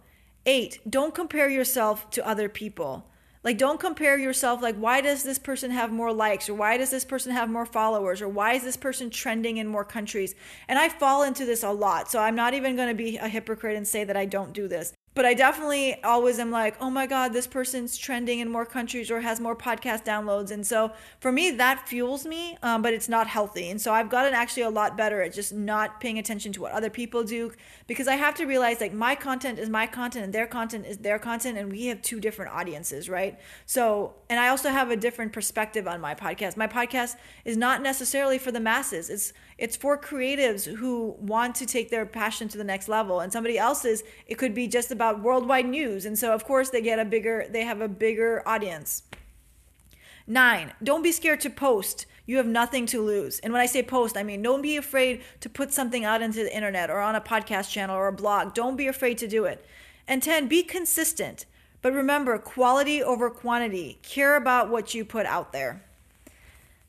Eight, 0.46 0.80
don't 0.88 1.14
compare 1.14 1.50
yourself 1.50 2.08
to 2.10 2.26
other 2.26 2.48
people. 2.48 3.10
Like, 3.46 3.58
don't 3.58 3.78
compare 3.78 4.18
yourself, 4.18 4.60
like, 4.60 4.74
why 4.74 5.00
does 5.00 5.22
this 5.22 5.38
person 5.38 5.70
have 5.70 5.92
more 5.92 6.12
likes? 6.12 6.48
Or 6.48 6.54
why 6.54 6.76
does 6.78 6.90
this 6.90 7.04
person 7.04 7.30
have 7.30 7.48
more 7.48 7.64
followers? 7.64 8.20
Or 8.20 8.28
why 8.28 8.54
is 8.54 8.64
this 8.64 8.76
person 8.76 9.08
trending 9.08 9.58
in 9.58 9.68
more 9.68 9.84
countries? 9.84 10.34
And 10.66 10.80
I 10.80 10.88
fall 10.88 11.22
into 11.22 11.44
this 11.44 11.62
a 11.62 11.70
lot. 11.70 12.10
So 12.10 12.18
I'm 12.18 12.34
not 12.34 12.54
even 12.54 12.74
going 12.74 12.88
to 12.88 12.94
be 12.94 13.18
a 13.18 13.28
hypocrite 13.28 13.76
and 13.76 13.86
say 13.86 14.02
that 14.02 14.16
I 14.16 14.24
don't 14.24 14.52
do 14.52 14.66
this 14.66 14.92
but 15.16 15.24
I 15.24 15.32
definitely 15.32 16.00
always 16.04 16.38
am 16.38 16.50
like, 16.50 16.76
oh 16.78 16.90
my 16.90 17.06
God, 17.06 17.32
this 17.32 17.46
person's 17.46 17.96
trending 17.96 18.40
in 18.40 18.50
more 18.50 18.66
countries 18.66 19.10
or 19.10 19.22
has 19.22 19.40
more 19.40 19.56
podcast 19.56 20.04
downloads. 20.04 20.50
And 20.50 20.64
so 20.64 20.92
for 21.20 21.32
me, 21.32 21.52
that 21.52 21.88
fuels 21.88 22.26
me, 22.26 22.58
um, 22.62 22.82
but 22.82 22.92
it's 22.92 23.08
not 23.08 23.26
healthy. 23.26 23.70
And 23.70 23.80
so 23.80 23.94
I've 23.94 24.10
gotten 24.10 24.34
actually 24.34 24.64
a 24.64 24.70
lot 24.70 24.94
better 24.94 25.22
at 25.22 25.32
just 25.32 25.54
not 25.54 26.02
paying 26.02 26.18
attention 26.18 26.52
to 26.52 26.60
what 26.60 26.72
other 26.72 26.90
people 26.90 27.24
do 27.24 27.50
because 27.86 28.08
I 28.08 28.16
have 28.16 28.34
to 28.34 28.44
realize 28.44 28.78
like 28.82 28.92
my 28.92 29.14
content 29.14 29.58
is 29.58 29.70
my 29.70 29.86
content 29.86 30.26
and 30.26 30.34
their 30.34 30.46
content 30.46 30.84
is 30.86 30.98
their 30.98 31.18
content. 31.18 31.56
And 31.56 31.72
we 31.72 31.86
have 31.86 32.02
two 32.02 32.20
different 32.20 32.52
audiences, 32.52 33.08
right? 33.08 33.40
So, 33.64 34.16
and 34.28 34.38
I 34.38 34.48
also 34.48 34.68
have 34.68 34.90
a 34.90 34.96
different 34.96 35.32
perspective 35.32 35.88
on 35.88 35.98
my 35.98 36.14
podcast. 36.14 36.58
My 36.58 36.66
podcast 36.66 37.16
is 37.46 37.56
not 37.56 37.80
necessarily 37.80 38.36
for 38.36 38.52
the 38.52 38.60
masses, 38.60 39.08
it's 39.08 39.32
it's 39.58 39.76
for 39.76 39.96
creatives 39.96 40.66
who 40.76 41.16
want 41.18 41.54
to 41.56 41.66
take 41.66 41.90
their 41.90 42.04
passion 42.04 42.48
to 42.48 42.58
the 42.58 42.64
next 42.64 42.88
level. 42.88 43.20
And 43.20 43.32
somebody 43.32 43.58
else's, 43.58 44.02
it 44.26 44.36
could 44.36 44.54
be 44.54 44.68
just 44.68 44.90
about 44.90 45.22
worldwide 45.22 45.66
news. 45.66 46.04
And 46.04 46.18
so, 46.18 46.34
of 46.34 46.44
course, 46.44 46.70
they 46.70 46.82
get 46.82 46.98
a 46.98 47.04
bigger, 47.04 47.46
they 47.48 47.64
have 47.64 47.80
a 47.80 47.88
bigger 47.88 48.42
audience. 48.46 49.02
Nine, 50.26 50.72
don't 50.82 51.02
be 51.02 51.12
scared 51.12 51.40
to 51.42 51.50
post. 51.50 52.04
You 52.26 52.36
have 52.38 52.46
nothing 52.46 52.84
to 52.86 53.00
lose. 53.00 53.38
And 53.38 53.52
when 53.52 53.62
I 53.62 53.66
say 53.66 53.82
post, 53.82 54.16
I 54.16 54.24
mean 54.24 54.42
don't 54.42 54.60
be 54.60 54.76
afraid 54.76 55.22
to 55.40 55.48
put 55.48 55.72
something 55.72 56.04
out 56.04 56.20
into 56.20 56.42
the 56.42 56.54
internet 56.54 56.90
or 56.90 56.98
on 56.98 57.14
a 57.14 57.20
podcast 57.20 57.70
channel 57.70 57.96
or 57.96 58.08
a 58.08 58.12
blog. 58.12 58.52
Don't 58.52 58.76
be 58.76 58.88
afraid 58.88 59.18
to 59.18 59.28
do 59.28 59.44
it. 59.44 59.64
And 60.08 60.22
10, 60.22 60.48
be 60.48 60.64
consistent. 60.64 61.46
But 61.80 61.92
remember, 61.92 62.36
quality 62.38 63.00
over 63.00 63.30
quantity. 63.30 64.00
Care 64.02 64.36
about 64.36 64.68
what 64.68 64.92
you 64.92 65.04
put 65.04 65.26
out 65.26 65.52
there. 65.52 65.85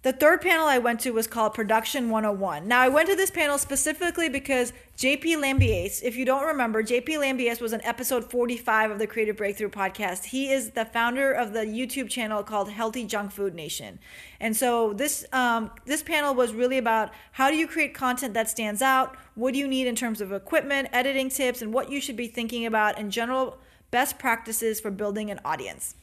The 0.03 0.13
third 0.13 0.41
panel 0.41 0.67
I 0.67 0.77
went 0.77 0.99
to 1.01 1.11
was 1.11 1.27
called 1.27 1.53
Production 1.53 2.09
101. 2.09 2.67
Now, 2.67 2.81
I 2.81 2.87
went 2.87 3.09
to 3.09 3.15
this 3.15 3.31
panel 3.31 3.57
specifically 3.57 4.29
because 4.29 4.71
JP 4.95 5.23
Lambiase, 5.37 6.01
if 6.03 6.15
you 6.15 6.23
don't 6.23 6.45
remember, 6.45 6.83
JP 6.83 7.07
Lambiase 7.07 7.59
was 7.59 7.73
on 7.73 7.81
episode 7.81 8.29
45 8.29 8.91
of 8.91 8.99
the 8.99 9.07
Creative 9.07 9.35
Breakthrough 9.35 9.69
podcast. 9.69 10.25
He 10.25 10.51
is 10.51 10.71
the 10.71 10.85
founder 10.85 11.31
of 11.31 11.51
the 11.51 11.61
YouTube 11.61 12.09
channel 12.09 12.43
called 12.43 12.69
Healthy 12.69 13.05
Junk 13.05 13.31
Food 13.31 13.55
Nation. 13.55 13.99
And 14.39 14.55
so 14.55 14.93
this 14.93 15.25
um, 15.33 15.71
this 15.85 16.03
panel 16.03 16.33
was 16.35 16.53
really 16.53 16.77
about 16.77 17.11
how 17.31 17.49
do 17.49 17.57
you 17.57 17.67
create 17.67 17.93
content 17.93 18.35
that 18.35 18.49
stands 18.49 18.83
out? 18.83 19.17
What 19.33 19.53
do 19.53 19.59
you 19.59 19.67
need 19.67 19.87
in 19.87 19.95
terms 19.95 20.21
of 20.21 20.31
equipment, 20.31 20.89
editing 20.93 21.29
tips, 21.29 21.61
and 21.61 21.73
what 21.73 21.91
you 21.91 21.99
should 21.99 22.15
be 22.15 22.27
thinking 22.27 22.65
about 22.65 22.99
in 22.99 23.09
general 23.09 23.57
best 23.91 24.19
practices 24.19 24.79
for 24.79 24.91
building 24.91 25.31
an 25.31 25.39
audience. 25.45 25.95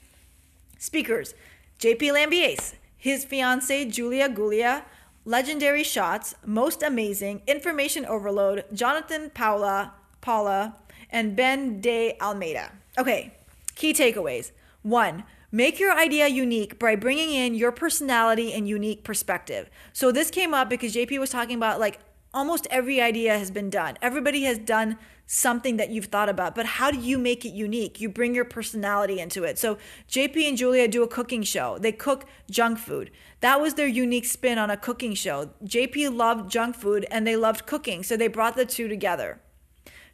Speakers, 0.78 1.34
JP 1.78 2.00
Lambiase, 2.12 2.74
his 3.04 3.22
fiancee 3.22 3.84
Julia 3.84 4.30
Goolia, 4.30 4.82
legendary 5.26 5.84
shots, 5.84 6.34
most 6.46 6.82
amazing, 6.82 7.42
information 7.46 8.06
overload, 8.06 8.64
Jonathan 8.72 9.30
Paula, 9.34 9.92
Paula, 10.22 10.76
and 11.10 11.36
Ben 11.36 11.82
de 11.82 12.16
Almeida. 12.18 12.72
Okay, 12.96 13.34
key 13.74 13.92
takeaways. 13.92 14.52
One, 14.80 15.24
Make 15.52 15.78
your 15.78 15.96
idea 15.96 16.26
unique 16.26 16.80
by 16.80 16.96
bringing 16.96 17.30
in 17.30 17.54
your 17.54 17.70
personality 17.70 18.52
and 18.52 18.68
unique 18.68 19.04
perspective. 19.04 19.70
So 19.92 20.10
this 20.10 20.28
came 20.28 20.52
up 20.52 20.68
because 20.68 20.96
JP 20.96 21.20
was 21.20 21.30
talking 21.30 21.56
about 21.56 21.78
like 21.78 22.00
almost 22.32 22.66
every 22.72 23.00
idea 23.00 23.38
has 23.38 23.52
been 23.52 23.70
done. 23.70 23.96
Everybody 24.02 24.42
has 24.42 24.58
done 24.58 24.98
something 25.26 25.76
that 25.78 25.90
you've 25.90 26.06
thought 26.06 26.28
about, 26.28 26.54
but 26.54 26.66
how 26.66 26.90
do 26.90 26.98
you 26.98 27.18
make 27.18 27.44
it 27.44 27.52
unique? 27.52 28.00
You 28.00 28.08
bring 28.08 28.34
your 28.34 28.44
personality 28.44 29.20
into 29.20 29.44
it. 29.44 29.58
So 29.58 29.78
JP 30.08 30.48
and 30.48 30.56
Julia 30.56 30.86
do 30.88 31.02
a 31.02 31.08
cooking 31.08 31.42
show. 31.42 31.78
They 31.78 31.92
cook 31.92 32.26
junk 32.50 32.78
food. 32.78 33.10
That 33.40 33.60
was 33.60 33.74
their 33.74 33.86
unique 33.86 34.26
spin 34.26 34.58
on 34.58 34.70
a 34.70 34.76
cooking 34.76 35.14
show. 35.14 35.50
JP 35.64 36.14
loved 36.14 36.50
junk 36.50 36.76
food 36.76 37.06
and 37.10 37.26
they 37.26 37.36
loved 37.36 37.66
cooking, 37.66 38.02
so 38.02 38.16
they 38.16 38.28
brought 38.28 38.56
the 38.56 38.66
two 38.66 38.88
together. 38.88 39.40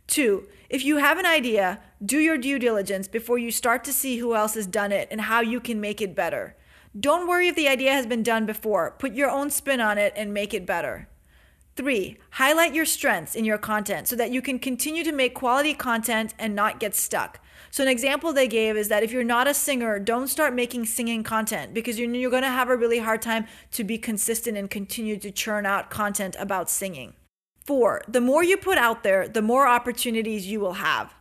Two, 0.07 0.49
if 0.69 0.85
you 0.85 0.97
have 0.97 1.19
an 1.19 1.27
idea, 1.27 1.81
do 2.05 2.19
your 2.19 2.37
due 2.37 2.59
diligence 2.59 3.07
before 3.07 3.39
you 3.39 3.51
start 3.51 3.85
to 3.85 3.93
see 3.93 4.19
who 4.19 4.35
else 4.35 4.55
has 4.55 4.67
done 4.67 4.91
it 4.91 5.09
and 5.11 5.21
how 5.23 5.41
you 5.41 5.61
can 5.61 5.81
make 5.81 6.01
it 6.01 6.17
better. 6.17 6.57
Don't 6.99 7.29
worry 7.29 7.47
if 7.47 7.55
the 7.55 7.69
idea 7.69 7.93
has 7.93 8.07
been 8.07 8.25
done 8.25 8.47
before. 8.47 8.97
Put 8.99 9.15
your 9.15 9.31
own 9.31 9.51
spin 9.51 9.81
on 9.81 9.99
it 9.99 10.13
and 10.17 10.35
make 10.35 10.53
it 10.53 10.67
better. 10.67 11.09
Three, 11.81 12.19
highlight 12.33 12.75
your 12.75 12.85
strengths 12.85 13.35
in 13.35 13.47
your 13.47 13.57
content 13.57 14.07
so 14.07 14.15
that 14.17 14.31
you 14.31 14.43
can 14.43 14.59
continue 14.59 15.03
to 15.03 15.13
make 15.13 15.35
quality 15.35 15.73
content 15.73 16.35
and 16.39 16.55
not 16.55 16.79
get 16.79 16.95
stuck. 16.95 17.41
So, 17.71 17.83
an 17.83 17.89
example 17.89 18.35
they 18.35 18.49
gave 18.49 18.77
is 18.77 18.89
that 18.89 19.03
if 19.03 19.13
you're 19.13 19.25
not 19.25 19.49
a 19.49 19.55
singer, 19.55 19.99
don't 19.99 20.29
start 20.29 20.53
making 20.53 20.85
singing 20.85 21.23
content 21.23 21.73
because 21.73 21.99
you're, 21.99 22.31
going 22.31 22.43
to 22.43 22.51
have 22.51 22.69
a 22.69 22.77
really 22.77 22.99
hard 22.99 23.23
time 23.23 23.47
to 23.71 23.83
be 23.83 23.97
consistent 23.97 24.59
and 24.59 24.69
continue 24.69 25.17
to 25.21 25.31
churn 25.31 25.65
out 25.65 25.89
content 25.89 26.37
about 26.39 26.69
singing. 26.69 27.15
Four, 27.65 28.03
the 28.07 28.21
more 28.21 28.45
you 28.45 28.59
put 28.59 28.77
out 28.77 29.03
there, 29.03 29.27
the 29.27 29.41
more 29.41 29.67
opportunities 29.67 30.49
you 30.49 30.61
will 30.61 30.75
have. 30.75 31.15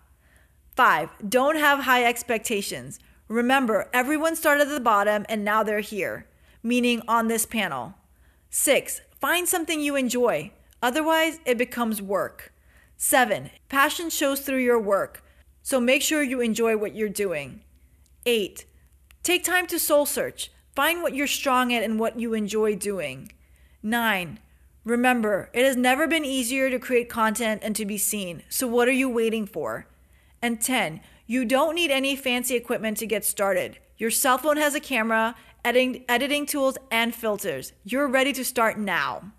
Five, 0.75 1.09
don't 1.25 1.55
have 1.55 1.85
high 1.85 2.03
expectations. 2.03 2.99
Remember, 3.29 3.89
everyone 3.93 4.35
started 4.35 4.67
at 4.67 4.73
the 4.73 4.81
bottom 4.81 5.25
and 5.29 5.45
now 5.45 5.63
they're 5.63 5.79
here, 5.79 6.27
meaning 6.61 7.01
on 7.07 7.29
this 7.29 7.45
panel. 7.45 7.93
Six, 8.49 8.99
find 9.19 9.47
something 9.47 9.81
you 9.81 9.95
enjoy. 9.95 10.51
Otherwise, 10.81 11.39
it 11.45 11.57
becomes 11.57 12.01
work. 12.01 12.53
Seven, 12.97 13.49
passion 13.69 14.09
shows 14.09 14.41
through 14.41 14.63
your 14.63 14.79
work. 14.79 15.23
So 15.61 15.79
make 15.79 16.01
sure 16.01 16.23
you 16.23 16.41
enjoy 16.41 16.77
what 16.77 16.95
you're 16.95 17.09
doing. 17.09 17.61
Eight, 18.25 18.65
take 19.23 19.43
time 19.43 19.67
to 19.67 19.79
soul 19.79 20.05
search. 20.05 20.51
Find 20.75 21.01
what 21.01 21.15
you're 21.15 21.27
strong 21.27 21.73
at 21.73 21.83
and 21.83 21.99
what 21.99 22.19
you 22.19 22.33
enjoy 22.33 22.75
doing. 22.75 23.31
Nine, 23.81 24.39
Remember, 24.85 25.49
it 25.53 25.65
has 25.65 25.75
never 25.75 26.07
been 26.07 26.25
easier 26.25 26.69
to 26.69 26.79
create 26.79 27.09
content 27.09 27.61
and 27.63 27.75
to 27.75 27.85
be 27.85 27.97
seen. 27.97 28.43
So, 28.49 28.67
what 28.67 28.87
are 28.87 28.93
you 28.93 29.09
waiting 29.09 29.45
for? 29.45 29.87
And 30.41 30.61
10, 30.61 31.01
you 31.27 31.45
don't 31.45 31.75
need 31.75 31.91
any 31.91 32.15
fancy 32.15 32.55
equipment 32.55 32.97
to 32.97 33.05
get 33.05 33.25
started. 33.25 33.77
Your 33.97 34.09
cell 34.09 34.37
phone 34.37 34.57
has 34.57 34.73
a 34.73 34.79
camera, 34.79 35.35
editing, 35.65 36.05
editing 36.07 36.45
tools, 36.45 36.77
and 36.91 37.13
filters. 37.13 37.73
You're 37.83 38.07
ready 38.07 38.33
to 38.33 38.45
start 38.45 38.77
now. 38.77 39.31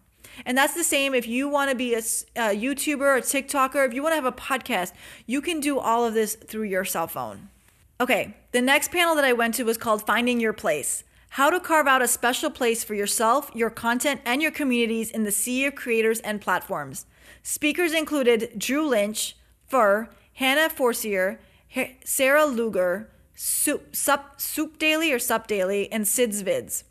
And 0.46 0.56
that's 0.56 0.74
the 0.74 0.84
same 0.84 1.14
if 1.14 1.26
you 1.26 1.48
want 1.48 1.70
to 1.70 1.76
be 1.76 1.94
a, 1.94 1.98
a 1.98 2.56
YouTuber, 2.56 3.18
a 3.18 3.20
TikToker, 3.20 3.86
if 3.86 3.92
you 3.92 4.02
want 4.02 4.12
to 4.12 4.16
have 4.16 4.24
a 4.24 4.32
podcast, 4.32 4.92
you 5.26 5.40
can 5.40 5.60
do 5.60 5.78
all 5.78 6.04
of 6.04 6.14
this 6.14 6.34
through 6.34 6.64
your 6.64 6.84
cell 6.84 7.06
phone. 7.06 7.48
Okay, 8.00 8.36
the 8.52 8.62
next 8.62 8.90
panel 8.90 9.14
that 9.16 9.24
I 9.24 9.32
went 9.32 9.54
to 9.56 9.64
was 9.64 9.76
called 9.76 10.06
Finding 10.06 10.40
Your 10.40 10.54
Place 10.54 11.04
how 11.34 11.48
to 11.48 11.60
carve 11.60 11.86
out 11.86 12.02
a 12.02 12.08
special 12.08 12.50
place 12.50 12.82
for 12.82 12.94
yourself, 12.94 13.50
your 13.54 13.70
content, 13.70 14.20
and 14.24 14.42
your 14.42 14.50
communities 14.50 15.10
in 15.10 15.22
the 15.22 15.30
sea 15.30 15.64
of 15.64 15.74
creators 15.76 16.18
and 16.20 16.40
platforms. 16.40 17.06
Speakers 17.42 17.92
included 17.92 18.52
Drew 18.58 18.86
Lynch, 18.86 19.36
Fur, 19.68 20.10
Hannah 20.34 20.68
Forcier, 20.68 21.38
Sarah 22.04 22.46
Luger, 22.46 23.10
Soup, 23.42 23.96
Sup, 23.96 24.38
Soup 24.38 24.78
Daily 24.78 25.10
or 25.10 25.18
Sup 25.18 25.46
Daily, 25.46 25.90
and 25.90 26.06
Sid's 26.06 26.42
Vids. 26.42 26.84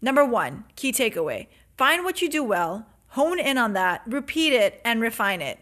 Number 0.00 0.24
one, 0.24 0.64
key 0.74 0.90
takeaway 0.90 1.48
find 1.76 2.02
what 2.02 2.22
you 2.22 2.30
do 2.30 2.42
well, 2.42 2.86
hone 3.08 3.38
in 3.38 3.58
on 3.58 3.74
that, 3.74 4.00
repeat 4.06 4.54
it, 4.54 4.80
and 4.86 5.02
refine 5.02 5.42
it. 5.42 5.58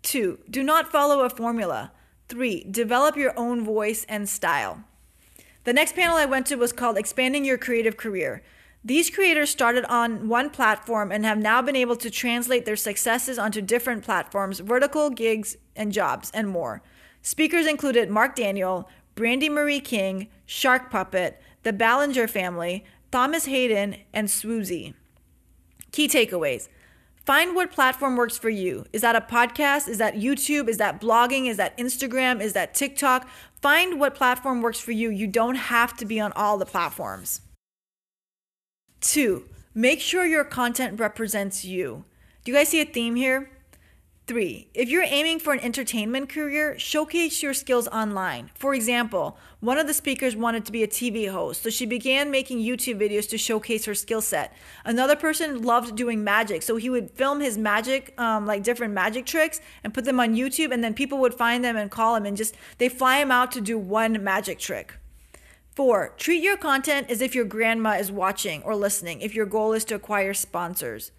Two, 0.00 0.38
do 0.48 0.62
not 0.62 0.92
follow 0.92 1.24
a 1.24 1.28
formula. 1.28 1.90
Three, 2.28 2.62
develop 2.70 3.16
your 3.16 3.36
own 3.36 3.64
voice 3.64 4.06
and 4.08 4.28
style. 4.28 4.84
The 5.64 5.72
next 5.72 5.96
panel 5.96 6.16
I 6.16 6.24
went 6.24 6.46
to 6.46 6.54
was 6.54 6.72
called 6.72 6.96
Expanding 6.96 7.44
Your 7.44 7.58
Creative 7.58 7.96
Career. 7.96 8.44
These 8.84 9.10
creators 9.10 9.50
started 9.50 9.84
on 9.86 10.28
one 10.28 10.50
platform 10.50 11.10
and 11.10 11.24
have 11.24 11.38
now 11.38 11.62
been 11.62 11.74
able 11.74 11.96
to 11.96 12.10
translate 12.10 12.64
their 12.64 12.76
successes 12.76 13.40
onto 13.40 13.60
different 13.60 14.04
platforms, 14.04 14.60
vertical 14.60 15.10
gigs, 15.10 15.56
and 15.74 15.90
jobs, 15.92 16.30
and 16.32 16.48
more. 16.48 16.80
Speakers 17.22 17.66
included 17.66 18.08
Mark 18.08 18.36
Daniel, 18.36 18.88
Brandi 19.18 19.50
Marie 19.50 19.80
King, 19.80 20.28
Shark 20.46 20.90
Puppet, 20.92 21.42
the 21.64 21.72
Ballinger 21.72 22.28
family, 22.28 22.84
Thomas 23.10 23.46
Hayden, 23.46 23.96
and 24.12 24.28
Swoozie. 24.28 24.94
Key 25.90 26.06
takeaways 26.06 26.68
Find 27.28 27.54
what 27.54 27.70
platform 27.70 28.16
works 28.16 28.38
for 28.38 28.48
you. 28.48 28.86
Is 28.90 29.02
that 29.02 29.14
a 29.14 29.20
podcast? 29.20 29.86
Is 29.86 29.98
that 29.98 30.14
YouTube? 30.14 30.66
Is 30.66 30.78
that 30.78 30.98
blogging? 30.98 31.46
Is 31.46 31.58
that 31.58 31.76
Instagram? 31.76 32.40
Is 32.40 32.54
that 32.54 32.72
TikTok? 32.72 33.28
Find 33.60 34.00
what 34.00 34.14
platform 34.14 34.62
works 34.62 34.80
for 34.80 34.92
you. 34.92 35.10
You 35.10 35.26
don't 35.26 35.56
have 35.56 35.94
to 35.98 36.06
be 36.06 36.18
on 36.20 36.32
all 36.32 36.56
the 36.56 36.64
platforms. 36.64 37.42
Two, 39.02 39.44
make 39.74 40.00
sure 40.00 40.24
your 40.24 40.42
content 40.42 40.98
represents 40.98 41.66
you. 41.66 42.06
Do 42.44 42.52
you 42.52 42.56
guys 42.56 42.70
see 42.70 42.80
a 42.80 42.86
theme 42.86 43.16
here? 43.16 43.50
Three, 44.28 44.68
if 44.74 44.90
you're 44.90 45.04
aiming 45.06 45.38
for 45.38 45.54
an 45.54 45.60
entertainment 45.60 46.28
career, 46.28 46.78
showcase 46.78 47.42
your 47.42 47.54
skills 47.54 47.88
online. 47.88 48.50
For 48.54 48.74
example, 48.74 49.38
one 49.60 49.78
of 49.78 49.86
the 49.86 49.94
speakers 49.94 50.36
wanted 50.36 50.66
to 50.66 50.72
be 50.72 50.82
a 50.82 50.86
TV 50.86 51.30
host, 51.30 51.62
so 51.62 51.70
she 51.70 51.86
began 51.86 52.30
making 52.30 52.58
YouTube 52.58 53.00
videos 53.00 53.26
to 53.30 53.38
showcase 53.38 53.86
her 53.86 53.94
skill 53.94 54.20
set. 54.20 54.52
Another 54.84 55.16
person 55.16 55.62
loved 55.62 55.96
doing 55.96 56.22
magic, 56.22 56.62
so 56.62 56.76
he 56.76 56.90
would 56.90 57.10
film 57.12 57.40
his 57.40 57.56
magic, 57.56 58.12
um, 58.20 58.44
like 58.44 58.62
different 58.62 58.92
magic 58.92 59.24
tricks, 59.24 59.62
and 59.82 59.94
put 59.94 60.04
them 60.04 60.20
on 60.20 60.36
YouTube, 60.36 60.74
and 60.74 60.84
then 60.84 60.92
people 60.92 61.16
would 61.16 61.32
find 61.32 61.64
them 61.64 61.78
and 61.78 61.90
call 61.90 62.14
him 62.14 62.26
and 62.26 62.36
just 62.36 62.54
they 62.76 62.90
fly 62.90 63.20
him 63.20 63.30
out 63.30 63.50
to 63.52 63.62
do 63.62 63.78
one 63.78 64.22
magic 64.22 64.58
trick. 64.58 64.96
Four, 65.74 66.12
treat 66.18 66.42
your 66.42 66.58
content 66.58 67.08
as 67.08 67.22
if 67.22 67.34
your 67.34 67.46
grandma 67.46 67.92
is 67.92 68.12
watching 68.12 68.62
or 68.62 68.76
listening 68.76 69.22
if 69.22 69.34
your 69.34 69.46
goal 69.46 69.72
is 69.72 69.86
to 69.86 69.94
acquire 69.94 70.34
sponsors. 70.34 71.12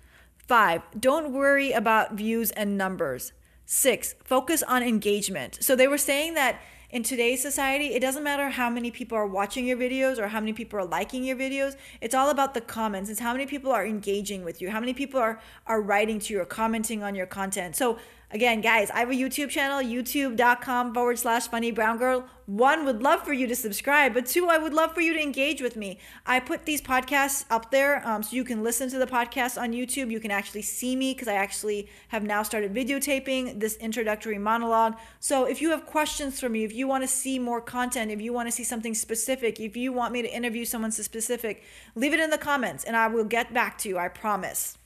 Five, 0.49 0.81
don't 0.99 1.31
worry 1.31 1.73
about 1.73 2.13
views 2.13 2.49
and 2.49 2.75
numbers. 2.75 3.33
Six, 3.67 4.15
focus 4.23 4.63
on 4.63 4.81
engagement. 4.81 5.59
So 5.61 5.75
they 5.75 5.87
were 5.87 5.99
saying 5.99 6.33
that 6.33 6.59
in 6.89 7.03
today's 7.03 7.39
society, 7.39 7.93
it 7.93 7.99
doesn't 7.99 8.23
matter 8.23 8.49
how 8.49 8.67
many 8.67 8.89
people 8.89 9.15
are 9.15 9.27
watching 9.27 9.67
your 9.67 9.77
videos 9.77 10.17
or 10.17 10.29
how 10.29 10.39
many 10.39 10.53
people 10.53 10.79
are 10.79 10.85
liking 10.85 11.23
your 11.23 11.35
videos. 11.35 11.75
It's 12.01 12.15
all 12.15 12.31
about 12.31 12.55
the 12.55 12.61
comments. 12.61 13.11
It's 13.11 13.19
how 13.19 13.31
many 13.31 13.45
people 13.45 13.71
are 13.71 13.85
engaging 13.85 14.43
with 14.43 14.59
you, 14.59 14.71
how 14.71 14.79
many 14.79 14.95
people 14.95 15.19
are, 15.19 15.39
are 15.67 15.83
writing 15.83 16.17
to 16.17 16.33
you 16.33 16.41
or 16.41 16.45
commenting 16.45 17.03
on 17.03 17.13
your 17.13 17.27
content. 17.27 17.75
So 17.75 17.99
Again, 18.31 18.61
guys, 18.61 18.91
I 18.91 18.99
have 18.99 19.09
a 19.09 19.15
YouTube 19.15 19.49
channel, 19.49 19.81
youtube.com 19.81 20.93
forward 20.93 21.17
slash 21.17 21.47
funny 21.47 21.71
brown 21.71 21.97
girl. 21.97 22.27
One, 22.45 22.85
would 22.85 23.01
love 23.01 23.23
for 23.23 23.33
you 23.33 23.47
to 23.47 23.55
subscribe, 23.55 24.13
but 24.13 24.27
two, 24.27 24.47
I 24.47 24.59
would 24.59 24.71
love 24.71 24.93
for 24.93 25.01
you 25.01 25.15
to 25.15 25.19
engage 25.19 25.63
with 25.63 25.75
me. 25.75 25.97
I 26.27 26.39
put 26.39 26.65
these 26.65 26.79
podcasts 26.79 27.45
up 27.49 27.71
there 27.71 28.07
um, 28.07 28.21
so 28.21 28.35
you 28.35 28.43
can 28.43 28.61
listen 28.61 28.87
to 28.91 28.99
the 28.99 29.07
podcast 29.07 29.59
on 29.59 29.73
YouTube. 29.73 30.11
You 30.11 30.19
can 30.19 30.29
actually 30.29 30.61
see 30.61 30.95
me 30.95 31.13
because 31.15 31.27
I 31.27 31.33
actually 31.33 31.89
have 32.09 32.21
now 32.21 32.43
started 32.43 32.71
videotaping 32.71 33.59
this 33.59 33.77
introductory 33.77 34.37
monologue. 34.37 34.95
So 35.19 35.45
if 35.45 35.59
you 35.59 35.71
have 35.71 35.87
questions 35.87 36.39
for 36.39 36.49
me, 36.49 36.63
if 36.63 36.71
you 36.71 36.87
want 36.87 37.03
to 37.03 37.07
see 37.07 37.39
more 37.39 37.61
content, 37.61 38.11
if 38.11 38.21
you 38.21 38.31
want 38.31 38.47
to 38.47 38.51
see 38.51 38.63
something 38.63 38.93
specific, 38.93 39.59
if 39.59 39.75
you 39.75 39.91
want 39.91 40.13
me 40.13 40.21
to 40.21 40.31
interview 40.31 40.65
someone 40.65 40.91
specific, 40.91 41.63
leave 41.95 42.13
it 42.13 42.19
in 42.19 42.29
the 42.29 42.37
comments 42.37 42.83
and 42.83 42.95
I 42.95 43.07
will 43.07 43.23
get 43.23 43.55
back 43.55 43.79
to 43.79 43.89
you, 43.89 43.97
I 43.97 44.07
promise. 44.07 44.77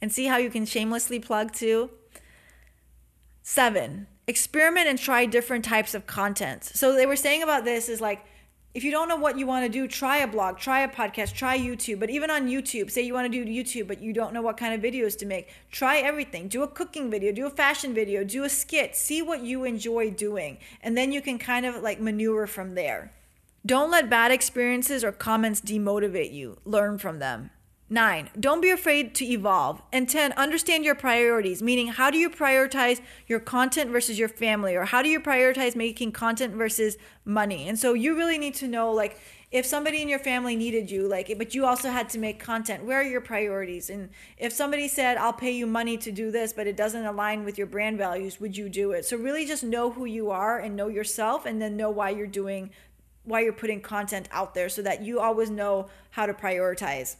And 0.00 0.12
see 0.12 0.26
how 0.26 0.36
you 0.36 0.50
can 0.50 0.64
shamelessly 0.64 1.18
plug 1.18 1.52
too? 1.52 1.90
Seven, 3.46 4.06
experiment 4.26 4.88
and 4.88 4.98
try 4.98 5.26
different 5.26 5.66
types 5.66 5.94
of 5.94 6.06
content. 6.06 6.64
So 6.64 6.94
they 6.94 7.04
were 7.04 7.14
saying 7.14 7.42
about 7.42 7.66
this 7.66 7.90
is 7.90 8.00
like, 8.00 8.24
if 8.72 8.82
you 8.82 8.90
don't 8.90 9.06
know 9.06 9.16
what 9.16 9.38
you 9.38 9.46
want 9.46 9.66
to 9.66 9.68
do, 9.68 9.86
try 9.86 10.16
a 10.16 10.26
blog, 10.26 10.56
try 10.56 10.80
a 10.80 10.88
podcast, 10.88 11.34
try 11.34 11.58
YouTube. 11.58 12.00
But 12.00 12.08
even 12.08 12.30
on 12.30 12.48
YouTube, 12.48 12.90
say 12.90 13.02
you 13.02 13.12
want 13.12 13.30
to 13.30 13.44
do 13.44 13.48
YouTube, 13.48 13.86
but 13.86 14.00
you 14.00 14.14
don't 14.14 14.32
know 14.32 14.40
what 14.40 14.56
kind 14.56 14.72
of 14.72 14.80
videos 14.80 15.16
to 15.18 15.26
make, 15.26 15.50
try 15.70 15.98
everything. 15.98 16.48
Do 16.48 16.62
a 16.62 16.66
cooking 16.66 17.10
video, 17.10 17.32
do 17.32 17.44
a 17.44 17.50
fashion 17.50 17.92
video, 17.92 18.24
do 18.24 18.44
a 18.44 18.48
skit, 18.48 18.96
see 18.96 19.20
what 19.20 19.42
you 19.42 19.64
enjoy 19.64 20.10
doing. 20.10 20.56
And 20.80 20.96
then 20.96 21.12
you 21.12 21.20
can 21.20 21.38
kind 21.38 21.66
of 21.66 21.82
like 21.82 22.00
maneuver 22.00 22.46
from 22.46 22.74
there. 22.74 23.12
Don't 23.66 23.90
let 23.90 24.08
bad 24.08 24.32
experiences 24.32 25.04
or 25.04 25.12
comments 25.12 25.60
demotivate 25.60 26.32
you, 26.32 26.56
learn 26.64 26.96
from 26.96 27.18
them. 27.18 27.50
Nine, 27.94 28.28
don't 28.40 28.60
be 28.60 28.70
afraid 28.70 29.14
to 29.14 29.24
evolve. 29.24 29.80
And 29.92 30.08
10, 30.08 30.32
understand 30.32 30.84
your 30.84 30.96
priorities, 30.96 31.62
meaning 31.62 31.86
how 31.86 32.10
do 32.10 32.18
you 32.18 32.28
prioritize 32.28 33.00
your 33.28 33.38
content 33.38 33.92
versus 33.92 34.18
your 34.18 34.28
family, 34.28 34.74
or 34.74 34.84
how 34.84 35.00
do 35.00 35.08
you 35.08 35.20
prioritize 35.20 35.76
making 35.76 36.10
content 36.10 36.54
versus 36.54 36.96
money? 37.24 37.68
And 37.68 37.78
so 37.78 37.94
you 37.94 38.16
really 38.16 38.36
need 38.36 38.54
to 38.54 38.66
know, 38.66 38.90
like, 38.90 39.20
if 39.52 39.64
somebody 39.64 40.02
in 40.02 40.08
your 40.08 40.18
family 40.18 40.56
needed 40.56 40.90
you, 40.90 41.06
like, 41.06 41.32
but 41.38 41.54
you 41.54 41.66
also 41.66 41.88
had 41.88 42.08
to 42.08 42.18
make 42.18 42.40
content, 42.40 42.84
where 42.84 42.98
are 42.98 43.04
your 43.04 43.20
priorities? 43.20 43.88
And 43.90 44.08
if 44.38 44.52
somebody 44.52 44.88
said, 44.88 45.16
I'll 45.16 45.32
pay 45.32 45.52
you 45.52 45.64
money 45.64 45.96
to 45.98 46.10
do 46.10 46.32
this, 46.32 46.52
but 46.52 46.66
it 46.66 46.76
doesn't 46.76 47.04
align 47.04 47.44
with 47.44 47.56
your 47.56 47.68
brand 47.68 47.96
values, 47.96 48.40
would 48.40 48.56
you 48.56 48.68
do 48.68 48.90
it? 48.90 49.04
So 49.04 49.16
really 49.16 49.46
just 49.46 49.62
know 49.62 49.92
who 49.92 50.04
you 50.04 50.32
are 50.32 50.58
and 50.58 50.74
know 50.74 50.88
yourself, 50.88 51.46
and 51.46 51.62
then 51.62 51.76
know 51.76 51.90
why 51.90 52.10
you're 52.10 52.26
doing 52.26 52.70
why 53.22 53.40
you're 53.40 53.52
putting 53.52 53.80
content 53.80 54.28
out 54.32 54.52
there 54.52 54.68
so 54.68 54.82
that 54.82 55.02
you 55.02 55.20
always 55.20 55.48
know 55.48 55.86
how 56.10 56.26
to 56.26 56.34
prioritize. 56.34 57.16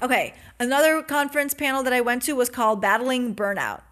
Okay, 0.00 0.34
another 0.58 1.02
conference 1.02 1.54
panel 1.54 1.82
that 1.82 1.92
I 1.92 2.00
went 2.00 2.22
to 2.22 2.34
was 2.34 2.48
called 2.48 2.80
Battling 2.80 3.34
Burnout 3.34 3.82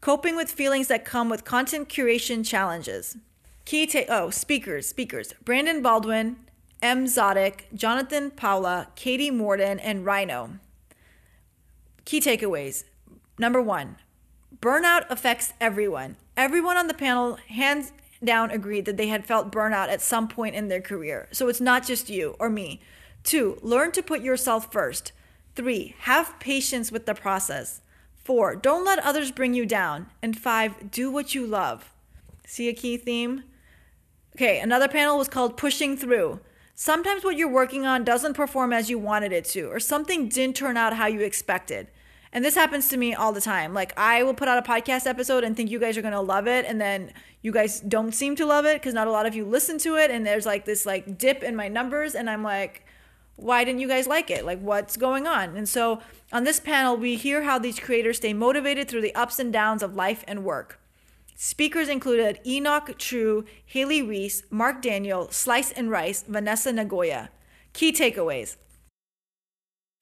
Coping 0.00 0.36
with 0.36 0.50
Feelings 0.50 0.88
That 0.88 1.04
Come 1.04 1.30
with 1.30 1.44
Content 1.44 1.88
Curation 1.88 2.44
Challenges. 2.44 3.16
Key 3.64 3.86
ta- 3.86 4.04
oh, 4.10 4.28
speakers, 4.28 4.86
speakers. 4.86 5.32
Brandon 5.42 5.80
Baldwin, 5.80 6.36
M. 6.82 7.06
Zodic, 7.06 7.64
Jonathan 7.72 8.30
Paula, 8.30 8.88
Katie 8.96 9.30
Morden, 9.30 9.78
and 9.78 10.04
Rhino. 10.04 10.58
Key 12.04 12.20
takeaways. 12.20 12.84
Number 13.38 13.62
one, 13.62 13.96
burnout 14.60 15.06
affects 15.08 15.54
everyone. 15.58 16.16
Everyone 16.36 16.76
on 16.76 16.88
the 16.88 16.92
panel, 16.92 17.38
hands 17.48 17.94
down, 18.22 18.50
agreed 18.50 18.84
that 18.84 18.98
they 18.98 19.08
had 19.08 19.24
felt 19.24 19.50
burnout 19.50 19.88
at 19.88 20.02
some 20.02 20.28
point 20.28 20.54
in 20.54 20.68
their 20.68 20.82
career. 20.82 21.28
So 21.32 21.48
it's 21.48 21.60
not 21.62 21.86
just 21.86 22.10
you 22.10 22.36
or 22.38 22.50
me. 22.50 22.82
Two, 23.22 23.58
learn 23.62 23.92
to 23.92 24.02
put 24.02 24.20
yourself 24.20 24.70
first. 24.70 25.12
Three, 25.54 25.94
have 26.00 26.38
patience 26.40 26.90
with 26.90 27.06
the 27.06 27.14
process. 27.14 27.80
Four, 28.16 28.56
don't 28.56 28.84
let 28.84 28.98
others 29.00 29.30
bring 29.30 29.54
you 29.54 29.66
down. 29.66 30.06
And 30.22 30.38
five, 30.38 30.90
do 30.90 31.10
what 31.10 31.34
you 31.34 31.46
love. 31.46 31.92
See 32.46 32.68
a 32.68 32.72
key 32.72 32.96
theme? 32.96 33.44
Okay, 34.36 34.58
another 34.58 34.88
panel 34.88 35.16
was 35.16 35.28
called 35.28 35.56
Pushing 35.56 35.96
Through. 35.96 36.40
Sometimes 36.74 37.22
what 37.22 37.36
you're 37.36 37.48
working 37.48 37.86
on 37.86 38.02
doesn't 38.02 38.34
perform 38.34 38.72
as 38.72 38.90
you 38.90 38.98
wanted 38.98 39.32
it 39.32 39.44
to, 39.46 39.66
or 39.66 39.78
something 39.78 40.28
didn't 40.28 40.56
turn 40.56 40.76
out 40.76 40.96
how 40.96 41.06
you 41.06 41.20
expected. 41.20 41.88
And 42.32 42.44
this 42.44 42.56
happens 42.56 42.88
to 42.88 42.96
me 42.96 43.14
all 43.14 43.32
the 43.32 43.40
time. 43.40 43.72
Like, 43.74 43.96
I 43.96 44.24
will 44.24 44.34
put 44.34 44.48
out 44.48 44.58
a 44.58 44.68
podcast 44.68 45.06
episode 45.06 45.44
and 45.44 45.56
think 45.56 45.70
you 45.70 45.78
guys 45.78 45.96
are 45.96 46.02
to 46.02 46.20
love 46.20 46.48
it. 46.48 46.64
And 46.66 46.80
then 46.80 47.12
you 47.42 47.52
guys 47.52 47.78
don't 47.78 48.12
seem 48.12 48.34
to 48.36 48.44
love 48.44 48.66
it 48.66 48.80
because 48.80 48.92
not 48.92 49.06
a 49.06 49.12
lot 49.12 49.24
of 49.24 49.36
you 49.36 49.44
listen 49.44 49.78
to 49.78 49.96
it. 49.96 50.10
And 50.10 50.26
there's 50.26 50.44
like 50.44 50.64
this 50.64 50.84
like 50.84 51.16
dip 51.16 51.44
in 51.44 51.54
my 51.54 51.68
numbers. 51.68 52.16
And 52.16 52.28
I'm 52.28 52.42
like, 52.42 52.84
why 53.36 53.64
didn't 53.64 53.80
you 53.80 53.88
guys 53.88 54.06
like 54.06 54.30
it? 54.30 54.44
Like, 54.44 54.60
what's 54.60 54.96
going 54.96 55.26
on? 55.26 55.56
And 55.56 55.68
so 55.68 56.00
on 56.32 56.44
this 56.44 56.60
panel, 56.60 56.96
we 56.96 57.16
hear 57.16 57.42
how 57.42 57.58
these 57.58 57.78
creators 57.78 58.18
stay 58.18 58.32
motivated 58.32 58.88
through 58.88 59.02
the 59.02 59.14
ups 59.14 59.38
and 59.38 59.52
downs 59.52 59.82
of 59.82 59.94
life 59.94 60.24
and 60.26 60.44
work. 60.44 60.80
Speakers 61.36 61.88
included 61.88 62.38
Enoch 62.46 62.96
True, 62.96 63.44
Haley 63.66 64.02
Reese, 64.02 64.44
Mark 64.50 64.80
Daniel, 64.80 65.28
Slice 65.30 65.72
and 65.72 65.90
Rice, 65.90 66.22
Vanessa 66.26 66.72
Nagoya. 66.72 67.30
Key 67.72 67.92
takeaways 67.92 68.56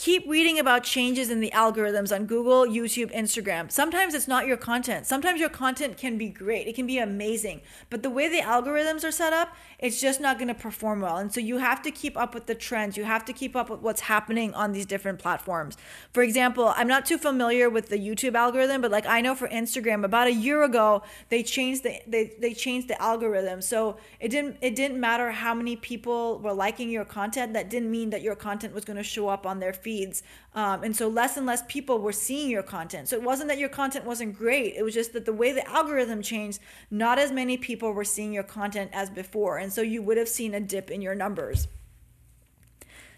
Keep 0.02 0.28
reading 0.28 0.58
about 0.58 0.82
changes 0.82 1.30
in 1.30 1.38
the 1.38 1.52
algorithms 1.54 2.12
on 2.12 2.26
Google, 2.26 2.66
YouTube, 2.66 3.14
Instagram. 3.14 3.70
Sometimes 3.70 4.14
it's 4.14 4.26
not 4.26 4.48
your 4.48 4.56
content. 4.56 5.06
Sometimes 5.06 5.38
your 5.38 5.48
content 5.48 5.96
can 5.96 6.18
be 6.18 6.28
great, 6.28 6.66
it 6.66 6.74
can 6.74 6.88
be 6.88 6.98
amazing. 6.98 7.60
But 7.88 8.02
the 8.02 8.10
way 8.10 8.28
the 8.28 8.40
algorithms 8.40 9.04
are 9.04 9.12
set 9.12 9.32
up, 9.32 9.54
it's 9.78 10.00
just 10.00 10.20
not 10.20 10.38
going 10.38 10.48
to 10.48 10.54
perform 10.54 11.02
well. 11.02 11.18
And 11.18 11.32
so 11.32 11.38
you 11.38 11.58
have 11.58 11.82
to 11.82 11.92
keep 11.92 12.16
up 12.16 12.34
with 12.34 12.46
the 12.46 12.56
trends. 12.56 12.96
You 12.96 13.04
have 13.04 13.24
to 13.26 13.32
keep 13.32 13.54
up 13.54 13.70
with 13.70 13.78
what's 13.78 14.00
happening 14.00 14.52
on 14.54 14.72
these 14.72 14.86
different 14.86 15.20
platforms. 15.20 15.76
For 16.12 16.24
example, 16.24 16.74
I'm 16.76 16.88
not 16.88 17.06
too 17.06 17.16
familiar 17.16 17.70
with 17.70 17.88
the 17.88 17.96
YouTube 17.96 18.34
algorithm, 18.34 18.80
but 18.80 18.90
like 18.90 19.06
I 19.06 19.20
know 19.20 19.36
for 19.36 19.46
Instagram, 19.50 20.04
about 20.04 20.26
a 20.26 20.32
year 20.32 20.64
ago, 20.64 21.04
they 21.28 21.44
changed 21.44 21.84
the 21.84 22.00
they, 22.08 22.32
they 22.40 22.54
changed 22.54 22.88
the 22.88 23.00
algorithm. 23.00 23.62
So 23.62 23.98
it 24.18 24.30
didn't 24.30 24.56
it 24.62 24.74
didn't 24.74 24.98
matter 24.98 25.30
how 25.30 25.54
many 25.54 25.76
people 25.76 26.40
were 26.40 26.52
liking 26.52 26.90
your 26.90 27.04
content. 27.04 27.52
That 27.52 27.70
didn't 27.70 27.92
mean 27.92 28.10
that 28.10 28.22
your 28.22 28.34
content 28.34 28.74
was 28.74 28.84
going 28.84 28.96
to 28.96 29.04
show 29.04 29.28
up 29.28 29.46
on 29.46 29.60
their 29.60 29.72
feed 29.72 29.91
feeds. 29.92 30.22
Um, 30.54 30.82
and 30.82 30.96
so 30.96 31.06
less 31.08 31.36
and 31.36 31.46
less 31.46 31.62
people 31.68 31.98
were 31.98 32.12
seeing 32.12 32.48
your 32.50 32.62
content. 32.62 33.08
So 33.08 33.16
it 33.16 33.22
wasn't 33.22 33.48
that 33.48 33.58
your 33.58 33.68
content 33.68 34.06
wasn't 34.06 34.38
great. 34.38 34.74
It 34.74 34.82
was 34.82 34.94
just 34.94 35.12
that 35.12 35.26
the 35.26 35.32
way 35.32 35.52
the 35.52 35.68
algorithm 35.68 36.22
changed, 36.22 36.60
not 36.90 37.18
as 37.18 37.30
many 37.30 37.58
people 37.58 37.92
were 37.92 38.04
seeing 38.04 38.32
your 38.32 38.42
content 38.42 38.90
as 38.94 39.10
before. 39.10 39.58
And 39.58 39.70
so 39.70 39.82
you 39.82 40.02
would 40.02 40.16
have 40.16 40.28
seen 40.28 40.54
a 40.54 40.60
dip 40.60 40.90
in 40.90 41.02
your 41.02 41.14
numbers. 41.14 41.68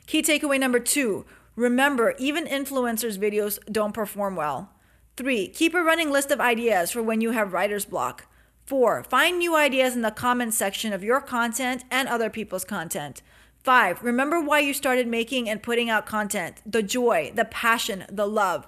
Key 0.07 0.23
takeaway 0.23 0.59
number 0.59 0.81
two 0.81 1.25
remember, 1.57 2.15
even 2.19 2.47
influencers' 2.47 3.17
videos 3.17 3.61
don't 3.71 3.95
perform 3.95 4.35
well. 4.35 4.71
Three, 5.17 5.47
keep 5.47 5.75
a 5.75 5.83
running 5.83 6.11
list 6.11 6.33
of 6.33 6.41
ideas 6.41 6.91
for 6.91 7.03
when 7.03 7.21
you 7.21 7.31
have 7.31 7.53
writer's 7.53 7.85
block. 7.85 8.27
Four, 8.67 9.05
find 9.05 9.39
new 9.39 9.55
ideas 9.55 9.95
in 9.95 10.03
the 10.03 10.11
comments 10.11 10.57
section 10.57 10.93
of 10.93 11.05
your 11.05 11.21
content 11.21 11.85
and 11.91 12.09
other 12.09 12.31
people's 12.31 12.65
content. 12.65 13.23
Five, 13.65 14.03
remember 14.03 14.43
why 14.43 14.59
you 14.59 14.75
started 14.75 15.07
making 15.07 15.49
and 15.49 15.63
putting 15.63 15.89
out 15.89 16.05
content 16.05 16.61
the 16.67 16.83
joy, 16.83 17.33
the 17.35 17.47
passion, 17.47 18.05
the 18.11 18.27
love. 18.27 18.67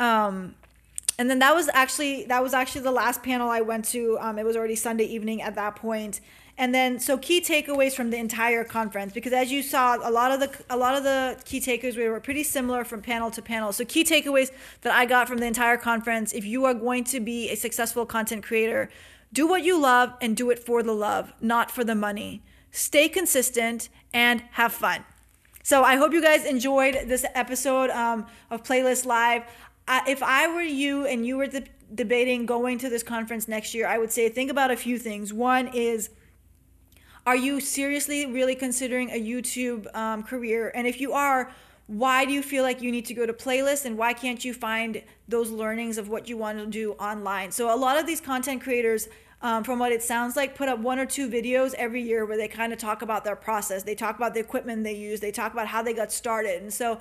Um, 0.00 0.56
and 1.20 1.30
then 1.30 1.38
that 1.38 1.54
was 1.54 1.70
actually 1.72 2.24
that 2.24 2.42
was 2.42 2.52
actually 2.52 2.80
the 2.80 2.90
last 2.90 3.22
panel 3.22 3.48
I 3.48 3.60
went 3.60 3.84
to. 3.86 4.18
Um, 4.20 4.40
it 4.40 4.44
was 4.44 4.56
already 4.56 4.74
Sunday 4.74 5.04
evening 5.04 5.40
at 5.40 5.54
that 5.54 5.76
point. 5.76 6.20
And 6.58 6.74
then 6.74 6.98
so 6.98 7.16
key 7.16 7.40
takeaways 7.40 7.92
from 7.92 8.10
the 8.10 8.16
entire 8.16 8.64
conference 8.64 9.12
because 9.12 9.32
as 9.32 9.52
you 9.52 9.62
saw 9.62 9.96
a 10.02 10.10
lot 10.10 10.32
of 10.32 10.40
the 10.40 10.64
a 10.68 10.76
lot 10.76 10.96
of 10.96 11.04
the 11.04 11.40
key 11.44 11.60
takeaways 11.60 11.96
were 11.96 12.18
pretty 12.18 12.42
similar 12.42 12.82
from 12.82 13.02
panel 13.02 13.30
to 13.30 13.40
panel. 13.40 13.72
So 13.72 13.84
key 13.84 14.02
takeaways 14.02 14.50
that 14.80 14.92
I 14.92 15.06
got 15.06 15.28
from 15.28 15.38
the 15.38 15.46
entire 15.46 15.76
conference 15.76 16.32
if 16.32 16.44
you 16.44 16.64
are 16.64 16.74
going 16.74 17.04
to 17.04 17.20
be 17.20 17.50
a 17.50 17.54
successful 17.54 18.04
content 18.04 18.42
creator, 18.42 18.90
do 19.32 19.46
what 19.46 19.62
you 19.62 19.80
love 19.80 20.14
and 20.20 20.36
do 20.36 20.50
it 20.50 20.58
for 20.58 20.82
the 20.82 20.92
love, 20.92 21.32
not 21.40 21.70
for 21.70 21.84
the 21.84 21.94
money 21.94 22.42
stay 22.72 23.08
consistent, 23.08 23.88
and 24.12 24.42
have 24.52 24.72
fun. 24.72 25.04
So 25.62 25.84
I 25.84 25.96
hope 25.96 26.12
you 26.12 26.20
guys 26.20 26.44
enjoyed 26.44 27.04
this 27.06 27.24
episode 27.34 27.90
um, 27.90 28.26
of 28.50 28.64
Playlist 28.64 29.06
Live. 29.06 29.44
Uh, 29.86 30.00
if 30.08 30.22
I 30.22 30.48
were 30.48 30.62
you 30.62 31.06
and 31.06 31.24
you 31.24 31.36
were 31.36 31.46
de- 31.46 31.64
debating 31.94 32.46
going 32.46 32.78
to 32.78 32.88
this 32.88 33.04
conference 33.04 33.46
next 33.46 33.74
year, 33.74 33.86
I 33.86 33.98
would 33.98 34.10
say 34.10 34.28
think 34.28 34.50
about 34.50 34.72
a 34.72 34.76
few 34.76 34.98
things. 34.98 35.32
One 35.32 35.68
is, 35.68 36.10
are 37.24 37.36
you 37.36 37.60
seriously 37.60 38.26
really 38.26 38.56
considering 38.56 39.10
a 39.10 39.22
YouTube 39.22 39.94
um, 39.94 40.24
career? 40.24 40.72
And 40.74 40.86
if 40.86 41.00
you 41.00 41.12
are, 41.12 41.52
why 41.86 42.24
do 42.24 42.32
you 42.32 42.42
feel 42.42 42.62
like 42.62 42.80
you 42.80 42.90
need 42.90 43.04
to 43.04 43.14
go 43.14 43.26
to 43.26 43.32
playlist 43.32 43.84
and 43.84 43.98
why 43.98 44.12
can't 44.12 44.44
you 44.44 44.54
find 44.54 45.02
those 45.28 45.50
learnings 45.50 45.98
of 45.98 46.08
what 46.08 46.28
you 46.28 46.36
want 46.36 46.58
to 46.58 46.66
do 46.66 46.92
online 46.92 47.50
so 47.50 47.74
a 47.74 47.76
lot 47.76 47.98
of 47.98 48.06
these 48.06 48.20
content 48.20 48.62
creators 48.62 49.08
um, 49.42 49.64
from 49.64 49.78
what 49.78 49.92
it 49.92 50.02
sounds 50.02 50.36
like, 50.36 50.54
put 50.54 50.68
up 50.68 50.78
one 50.78 50.98
or 50.98 51.06
two 51.06 51.28
videos 51.28 51.74
every 51.74 52.00
year 52.00 52.24
where 52.24 52.36
they 52.36 52.48
kind 52.48 52.72
of 52.72 52.78
talk 52.78 53.02
about 53.02 53.24
their 53.24 53.36
process. 53.36 53.82
They 53.82 53.96
talk 53.96 54.16
about 54.16 54.34
the 54.34 54.40
equipment 54.40 54.84
they 54.84 54.94
use. 54.94 55.20
They 55.20 55.32
talk 55.32 55.52
about 55.52 55.66
how 55.66 55.82
they 55.82 55.92
got 55.92 56.12
started. 56.12 56.62
And 56.62 56.72
so 56.72 57.00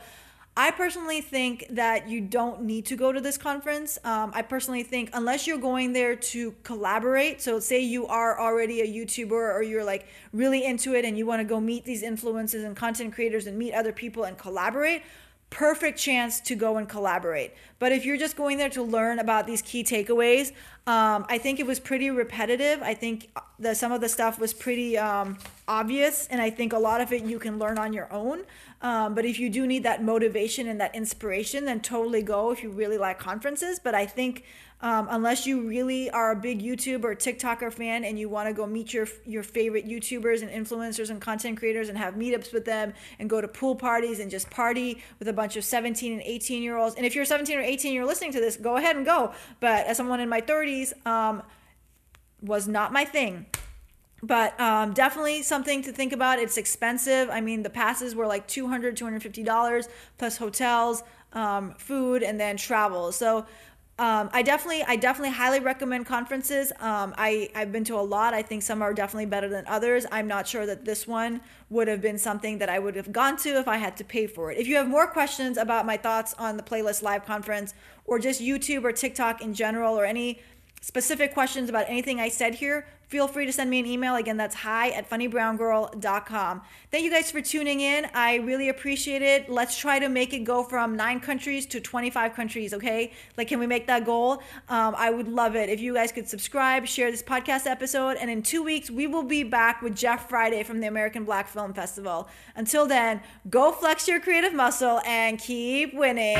I 0.57 0.71
personally 0.71 1.21
think 1.21 1.67
that 1.69 2.09
you 2.09 2.19
don't 2.19 2.63
need 2.63 2.85
to 2.87 2.97
go 2.97 3.13
to 3.13 3.21
this 3.21 3.37
conference. 3.37 3.97
Um, 4.03 4.31
I 4.33 4.41
personally 4.41 4.83
think 4.83 5.09
unless 5.13 5.47
you're 5.47 5.57
going 5.57 5.93
there 5.93 6.15
to 6.15 6.53
collaborate, 6.63 7.41
so 7.41 7.59
say 7.59 7.79
you 7.79 8.05
are 8.07 8.37
already 8.37 8.81
a 8.81 8.87
YouTuber 8.87 9.31
or 9.31 9.61
you're 9.61 9.85
like 9.85 10.07
really 10.33 10.65
into 10.65 10.93
it 10.93 11.05
and 11.05 11.17
you 11.17 11.25
want 11.25 11.39
to 11.39 11.45
go 11.45 11.61
meet 11.61 11.85
these 11.85 12.03
influencers 12.03 12.65
and 12.65 12.75
content 12.75 13.13
creators 13.13 13.47
and 13.47 13.57
meet 13.57 13.73
other 13.73 13.93
people 13.93 14.25
and 14.25 14.37
collaborate, 14.37 15.03
perfect 15.51 15.97
chance 15.97 16.41
to 16.41 16.55
go 16.55 16.75
and 16.77 16.89
collaborate. 16.89 17.53
But 17.81 17.91
if 17.91 18.05
you're 18.05 18.15
just 18.15 18.37
going 18.37 18.59
there 18.59 18.69
to 18.69 18.83
learn 18.83 19.17
about 19.17 19.47
these 19.47 19.63
key 19.63 19.83
takeaways, 19.83 20.49
um, 20.85 21.25
I 21.29 21.39
think 21.39 21.59
it 21.59 21.65
was 21.65 21.79
pretty 21.79 22.11
repetitive. 22.11 22.79
I 22.83 22.93
think 22.93 23.31
the, 23.57 23.73
some 23.73 23.91
of 23.91 24.01
the 24.01 24.07
stuff 24.07 24.39
was 24.39 24.53
pretty 24.53 24.99
um, 24.99 25.39
obvious, 25.67 26.27
and 26.27 26.39
I 26.39 26.51
think 26.51 26.73
a 26.73 26.77
lot 26.77 27.01
of 27.01 27.11
it 27.11 27.23
you 27.23 27.39
can 27.39 27.57
learn 27.57 27.79
on 27.79 27.91
your 27.91 28.11
own. 28.13 28.43
Um, 28.83 29.15
but 29.15 29.25
if 29.25 29.39
you 29.39 29.49
do 29.49 29.65
need 29.65 29.81
that 29.81 30.03
motivation 30.03 30.67
and 30.67 30.79
that 30.79 30.93
inspiration, 30.93 31.65
then 31.65 31.79
totally 31.79 32.21
go 32.21 32.51
if 32.51 32.61
you 32.61 32.69
really 32.69 32.99
like 32.99 33.17
conferences. 33.17 33.79
But 33.79 33.95
I 33.95 34.05
think 34.05 34.43
um, 34.83 35.07
unless 35.11 35.45
you 35.45 35.67
really 35.67 36.09
are 36.09 36.31
a 36.31 36.35
big 36.35 36.61
YouTube 36.61 37.03
or 37.03 37.13
TikToker 37.13 37.71
fan 37.71 38.03
and 38.03 38.17
you 38.17 38.29
want 38.29 38.49
to 38.49 38.53
go 38.53 38.65
meet 38.65 38.93
your 38.93 39.07
your 39.25 39.43
favorite 39.43 39.87
YouTubers 39.87 40.41
and 40.41 40.49
influencers 40.49 41.11
and 41.11 41.21
content 41.21 41.59
creators 41.59 41.89
and 41.89 41.97
have 41.97 42.15
meetups 42.15 42.51
with 42.51 42.65
them 42.65 42.93
and 43.19 43.29
go 43.29 43.39
to 43.41 43.47
pool 43.47 43.75
parties 43.75 44.19
and 44.19 44.31
just 44.31 44.49
party 44.49 45.01
with 45.19 45.27
a 45.27 45.33
bunch 45.33 45.55
of 45.55 45.63
17 45.63 46.13
and 46.13 46.21
18 46.23 46.63
year 46.63 46.77
olds. 46.77 46.95
And 46.95 47.05
if 47.05 47.13
you're 47.13 47.25
17 47.25 47.57
or 47.57 47.61
18, 47.61 47.70
you're 47.93 48.05
listening 48.05 48.31
to 48.33 48.39
this, 48.39 48.57
go 48.57 48.77
ahead 48.77 48.95
and 48.95 49.05
go. 49.05 49.33
But 49.59 49.87
as 49.87 49.97
someone 49.97 50.19
in 50.19 50.29
my 50.29 50.41
30s, 50.41 50.93
um, 51.05 51.43
was 52.41 52.67
not 52.67 52.91
my 52.91 53.05
thing. 53.05 53.45
But 54.23 54.59
um, 54.59 54.93
definitely 54.93 55.41
something 55.41 55.81
to 55.83 55.91
think 55.91 56.13
about. 56.13 56.39
It's 56.39 56.57
expensive. 56.57 57.29
I 57.31 57.41
mean 57.41 57.63
the 57.63 57.69
passes 57.69 58.13
were 58.13 58.27
like 58.27 58.47
200 58.47 58.95
250 58.95 59.45
plus 60.17 60.37
hotels 60.37 61.03
um, 61.33 61.73
food 61.77 62.23
and 62.23 62.39
then 62.39 62.57
travel. 62.57 63.11
So 63.11 63.45
um, 64.01 64.31
I 64.33 64.41
definitely, 64.41 64.83
I 64.87 64.95
definitely 64.95 65.35
highly 65.35 65.59
recommend 65.59 66.07
conferences. 66.07 66.71
Um, 66.79 67.13
I, 67.19 67.51
I've 67.53 67.71
been 67.71 67.83
to 67.83 67.93
a 67.93 68.01
lot. 68.01 68.33
I 68.33 68.41
think 68.41 68.63
some 68.63 68.81
are 68.81 68.95
definitely 68.95 69.27
better 69.27 69.47
than 69.47 69.63
others. 69.67 70.07
I'm 70.11 70.27
not 70.27 70.47
sure 70.47 70.65
that 70.65 70.85
this 70.85 71.05
one 71.05 71.39
would 71.69 71.87
have 71.87 72.01
been 72.01 72.17
something 72.17 72.57
that 72.57 72.67
I 72.67 72.79
would 72.79 72.95
have 72.95 73.11
gone 73.11 73.37
to 73.37 73.49
if 73.59 73.67
I 73.67 73.77
had 73.77 73.95
to 73.97 74.03
pay 74.03 74.25
for 74.25 74.51
it. 74.51 74.57
If 74.57 74.67
you 74.67 74.75
have 74.77 74.87
more 74.87 75.05
questions 75.05 75.55
about 75.55 75.85
my 75.85 75.97
thoughts 75.97 76.33
on 76.39 76.57
the 76.57 76.63
Playlist 76.63 77.03
Live 77.03 77.27
conference 77.27 77.75
or 78.05 78.17
just 78.17 78.41
YouTube 78.41 78.85
or 78.85 78.91
TikTok 78.91 79.39
in 79.39 79.53
general 79.53 79.93
or 79.93 80.03
any 80.03 80.41
specific 80.81 81.35
questions 81.35 81.69
about 81.69 81.85
anything 81.87 82.19
I 82.19 82.29
said 82.29 82.55
here, 82.55 82.87
feel 83.11 83.27
free 83.27 83.45
to 83.45 83.51
send 83.51 83.69
me 83.69 83.77
an 83.77 83.85
email. 83.85 84.15
Again, 84.15 84.37
that's 84.37 84.55
hi 84.55 84.89
at 84.91 85.09
funnybrown.girl.com. 85.09 86.61
Thank 86.91 87.03
you 87.03 87.11
guys 87.11 87.29
for 87.29 87.41
tuning 87.41 87.81
in. 87.81 88.07
I 88.13 88.35
really 88.35 88.69
appreciate 88.69 89.21
it. 89.21 89.49
Let's 89.49 89.77
try 89.77 89.99
to 89.99 90.07
make 90.07 90.33
it 90.33 90.45
go 90.45 90.63
from 90.63 90.95
nine 90.95 91.19
countries 91.19 91.65
to 91.67 91.81
25 91.81 92.33
countries, 92.33 92.73
okay? 92.73 93.11
Like, 93.35 93.49
can 93.49 93.59
we 93.59 93.67
make 93.67 93.85
that 93.87 94.05
goal? 94.05 94.41
Um, 94.69 94.95
I 94.97 95.09
would 95.09 95.27
love 95.27 95.57
it 95.57 95.67
if 95.67 95.81
you 95.81 95.93
guys 95.93 96.13
could 96.13 96.29
subscribe, 96.29 96.87
share 96.87 97.11
this 97.11 97.21
podcast 97.21 97.67
episode, 97.67 98.15
and 98.15 98.29
in 98.29 98.41
two 98.41 98.63
weeks, 98.63 98.89
we 98.89 99.07
will 99.07 99.23
be 99.23 99.43
back 99.43 99.81
with 99.81 99.93
Jeff 99.93 100.29
Friday 100.29 100.63
from 100.63 100.79
the 100.79 100.87
American 100.87 101.25
Black 101.25 101.49
Film 101.49 101.73
Festival. 101.73 102.29
Until 102.55 102.87
then, 102.87 103.19
go 103.49 103.73
flex 103.73 104.07
your 104.07 104.21
creative 104.21 104.53
muscle 104.53 105.01
and 105.05 105.37
keep 105.37 105.93
winning. 105.93 106.37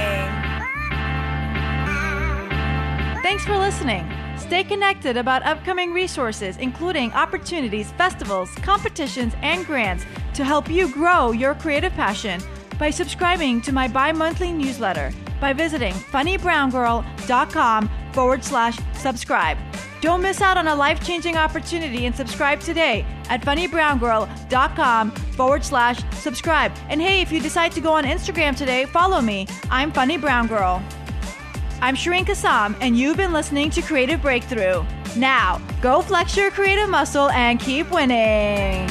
Thanks 3.24 3.44
for 3.44 3.58
listening. 3.58 4.31
Stay 4.42 4.64
connected 4.64 5.18
about 5.18 5.44
upcoming 5.44 5.94
resources, 5.94 6.58
including 6.58 7.14
opportunities, 7.14 7.92
festivals, 7.92 8.54
competitions, 8.56 9.34
and 9.42 9.66
grants 9.66 10.04
to 10.34 10.44
help 10.44 10.70
you 10.70 10.92
grow 10.92 11.32
your 11.32 11.54
creative 11.56 11.94
passion 11.94 12.42
by 12.78 12.90
subscribing 12.90 13.62
to 13.62 13.72
my 13.72 13.88
bi 13.88 14.12
monthly 14.12 14.52
newsletter 14.52 15.14
by 15.40 15.54
visiting 15.54 15.94
funnybrowngirl.com 15.94 17.90
forward 18.14 18.44
slash 18.44 18.78
subscribe. 18.94 19.58
Don't 20.02 20.22
miss 20.22 20.42
out 20.42 20.58
on 20.58 20.68
a 20.68 20.76
life 20.76 21.06
changing 21.06 21.38
opportunity 21.38 22.08
and 22.08 22.16
subscribe 22.16 22.60
today 22.60 23.06
at 23.30 23.42
funnybrowngirl.com 23.44 25.12
forward 25.12 25.64
slash 25.64 26.02
subscribe. 26.16 26.74
And 26.90 27.00
hey, 27.00 27.22
if 27.22 27.32
you 27.32 27.40
decide 27.40 27.72
to 27.74 27.82
go 27.82 27.94
on 27.94 28.06
Instagram 28.06 28.58
today, 28.58 28.86
follow 28.86 29.22
me. 29.22 29.48
I'm 29.70 29.92
Funny 29.92 30.18
Brown 30.18 30.48
Girl. 30.48 30.84
I'm 31.84 31.96
Shireen 31.96 32.26
Kassam, 32.26 32.76
and 32.80 32.96
you've 32.96 33.18
been 33.18 33.34
listening 33.34 33.72
to 33.72 33.82
Creative 33.82 34.22
Breakthrough. 34.22 34.86
Now, 35.18 35.60
go 35.82 36.04
flex 36.04 36.38
your 36.38 36.52
creative 36.52 36.90
muscle 36.90 37.32
and 37.32 37.60
keep 37.60 37.90
winning. 37.90 38.88